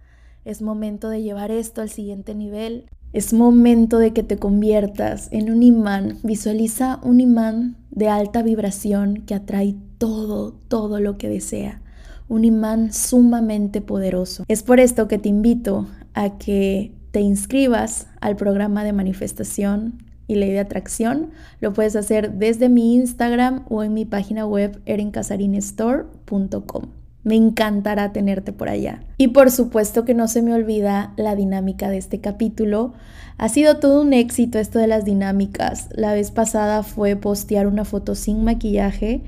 Es 0.43 0.61
momento 0.61 1.09
de 1.09 1.21
llevar 1.21 1.51
esto 1.51 1.81
al 1.81 1.89
siguiente 1.89 2.33
nivel. 2.33 2.85
Es 3.13 3.33
momento 3.33 3.99
de 3.99 4.11
que 4.11 4.23
te 4.23 4.37
conviertas 4.37 5.27
en 5.31 5.51
un 5.51 5.61
imán. 5.61 6.17
Visualiza 6.23 6.99
un 7.03 7.19
imán 7.19 7.75
de 7.91 8.07
alta 8.07 8.41
vibración 8.41 9.23
que 9.25 9.35
atrae 9.35 9.75
todo, 9.97 10.53
todo 10.67 10.99
lo 10.99 11.17
que 11.17 11.29
desea. 11.29 11.81
Un 12.27 12.45
imán 12.45 12.93
sumamente 12.93 13.81
poderoso. 13.81 14.45
Es 14.47 14.63
por 14.63 14.79
esto 14.79 15.07
que 15.07 15.19
te 15.19 15.29
invito 15.29 15.87
a 16.13 16.37
que 16.37 16.93
te 17.11 17.19
inscribas 17.19 18.07
al 18.21 18.35
programa 18.35 18.83
de 18.83 18.93
manifestación 18.93 20.03
y 20.27 20.35
ley 20.35 20.51
de 20.51 20.59
atracción. 20.59 21.31
Lo 21.59 21.73
puedes 21.73 21.95
hacer 21.95 22.33
desde 22.33 22.69
mi 22.69 22.95
Instagram 22.95 23.65
o 23.69 23.83
en 23.83 23.93
mi 23.93 24.05
página 24.05 24.47
web 24.47 24.81
erencasarinestore.com. 24.85 27.00
Me 27.23 27.35
encantará 27.35 28.11
tenerte 28.11 28.51
por 28.51 28.69
allá. 28.69 29.03
Y 29.17 29.29
por 29.29 29.51
supuesto 29.51 30.05
que 30.05 30.13
no 30.13 30.27
se 30.27 30.41
me 30.41 30.53
olvida 30.53 31.13
la 31.17 31.35
dinámica 31.35 31.89
de 31.89 31.97
este 31.97 32.19
capítulo. 32.19 32.93
Ha 33.37 33.49
sido 33.49 33.77
todo 33.77 34.01
un 34.01 34.13
éxito 34.13 34.57
esto 34.57 34.79
de 34.79 34.87
las 34.87 35.05
dinámicas. 35.05 35.89
La 35.91 36.13
vez 36.13 36.31
pasada 36.31 36.83
fue 36.83 37.15
postear 37.15 37.67
una 37.67 37.85
foto 37.85 38.15
sin 38.15 38.43
maquillaje 38.43 39.21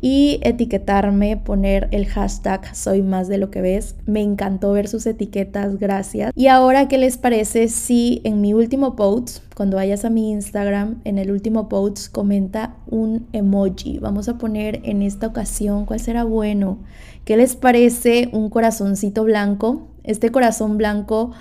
y 0.00 0.40
etiquetarme, 0.42 1.36
poner 1.36 1.88
el 1.90 2.06
hashtag 2.06 2.74
soy 2.74 3.02
más 3.02 3.28
de 3.28 3.38
lo 3.38 3.50
que 3.50 3.60
ves. 3.60 3.96
Me 4.06 4.22
encantó 4.22 4.72
ver 4.72 4.88
sus 4.88 5.06
etiquetas, 5.06 5.78
gracias. 5.78 6.32
Y 6.34 6.46
ahora, 6.46 6.88
¿qué 6.88 6.98
les 6.98 7.18
parece 7.18 7.68
si 7.68 8.20
en 8.24 8.40
mi 8.40 8.54
último 8.54 8.96
post, 8.96 9.42
cuando 9.54 9.76
vayas 9.76 10.04
a 10.04 10.10
mi 10.10 10.30
Instagram, 10.30 11.00
en 11.04 11.18
el 11.18 11.30
último 11.30 11.68
post 11.68 12.10
comenta 12.10 12.76
un 12.86 13.26
emoji? 13.32 13.98
Vamos 13.98 14.28
a 14.28 14.38
poner 14.38 14.80
en 14.84 15.02
esta 15.02 15.26
ocasión, 15.26 15.84
¿cuál 15.84 16.00
será 16.00 16.24
bueno? 16.24 16.78
¿Qué 17.24 17.36
les 17.36 17.56
parece 17.56 18.28
un 18.32 18.50
corazoncito 18.50 19.24
blanco? 19.24 19.88
Este 20.04 20.30
corazón 20.30 20.78
blanco 20.78 21.32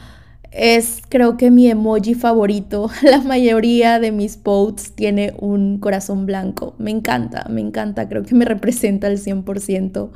es 0.51 1.01
creo 1.09 1.37
que 1.37 1.51
mi 1.51 1.67
emoji 1.67 2.13
favorito. 2.13 2.89
La 3.03 3.21
mayoría 3.21 3.99
de 3.99 4.11
mis 4.11 4.37
posts 4.37 4.93
tiene 4.93 5.33
un 5.39 5.79
corazón 5.79 6.25
blanco. 6.25 6.75
Me 6.77 6.91
encanta, 6.91 7.45
me 7.49 7.61
encanta. 7.61 8.07
Creo 8.09 8.23
que 8.23 8.35
me 8.35 8.45
representa 8.45 9.07
al 9.07 9.17
100% 9.17 10.09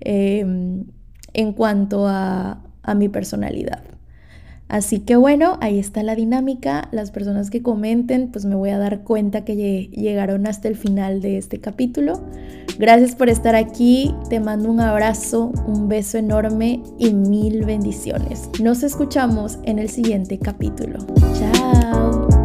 em, 0.00 0.84
en 1.32 1.52
cuanto 1.52 2.06
a, 2.08 2.62
a 2.82 2.94
mi 2.94 3.08
personalidad. 3.08 3.82
Así 4.68 5.00
que 5.00 5.16
bueno, 5.16 5.56
ahí 5.60 5.78
está 5.78 6.02
la 6.02 6.14
dinámica. 6.14 6.88
Las 6.92 7.10
personas 7.10 7.50
que 7.50 7.62
comenten, 7.62 8.30
pues 8.30 8.44
me 8.44 8.54
voy 8.54 8.70
a 8.70 8.78
dar 8.78 9.00
cuenta 9.00 9.44
que 9.44 9.88
llegaron 9.90 10.46
hasta 10.46 10.68
el 10.68 10.76
final 10.76 11.20
de 11.20 11.38
este 11.38 11.60
capítulo. 11.60 12.20
Gracias 12.78 13.16
por 13.16 13.28
estar 13.28 13.56
aquí. 13.56 14.14
Te 14.28 14.40
mando 14.40 14.70
un 14.70 14.80
abrazo, 14.80 15.52
un 15.66 15.88
beso 15.88 16.18
enorme 16.18 16.82
y 16.98 17.12
mil 17.12 17.64
bendiciones. 17.64 18.48
Nos 18.60 18.82
escuchamos 18.82 19.58
en 19.64 19.78
el 19.78 19.88
siguiente 19.88 20.38
capítulo. 20.38 20.98
Chao. 21.34 22.37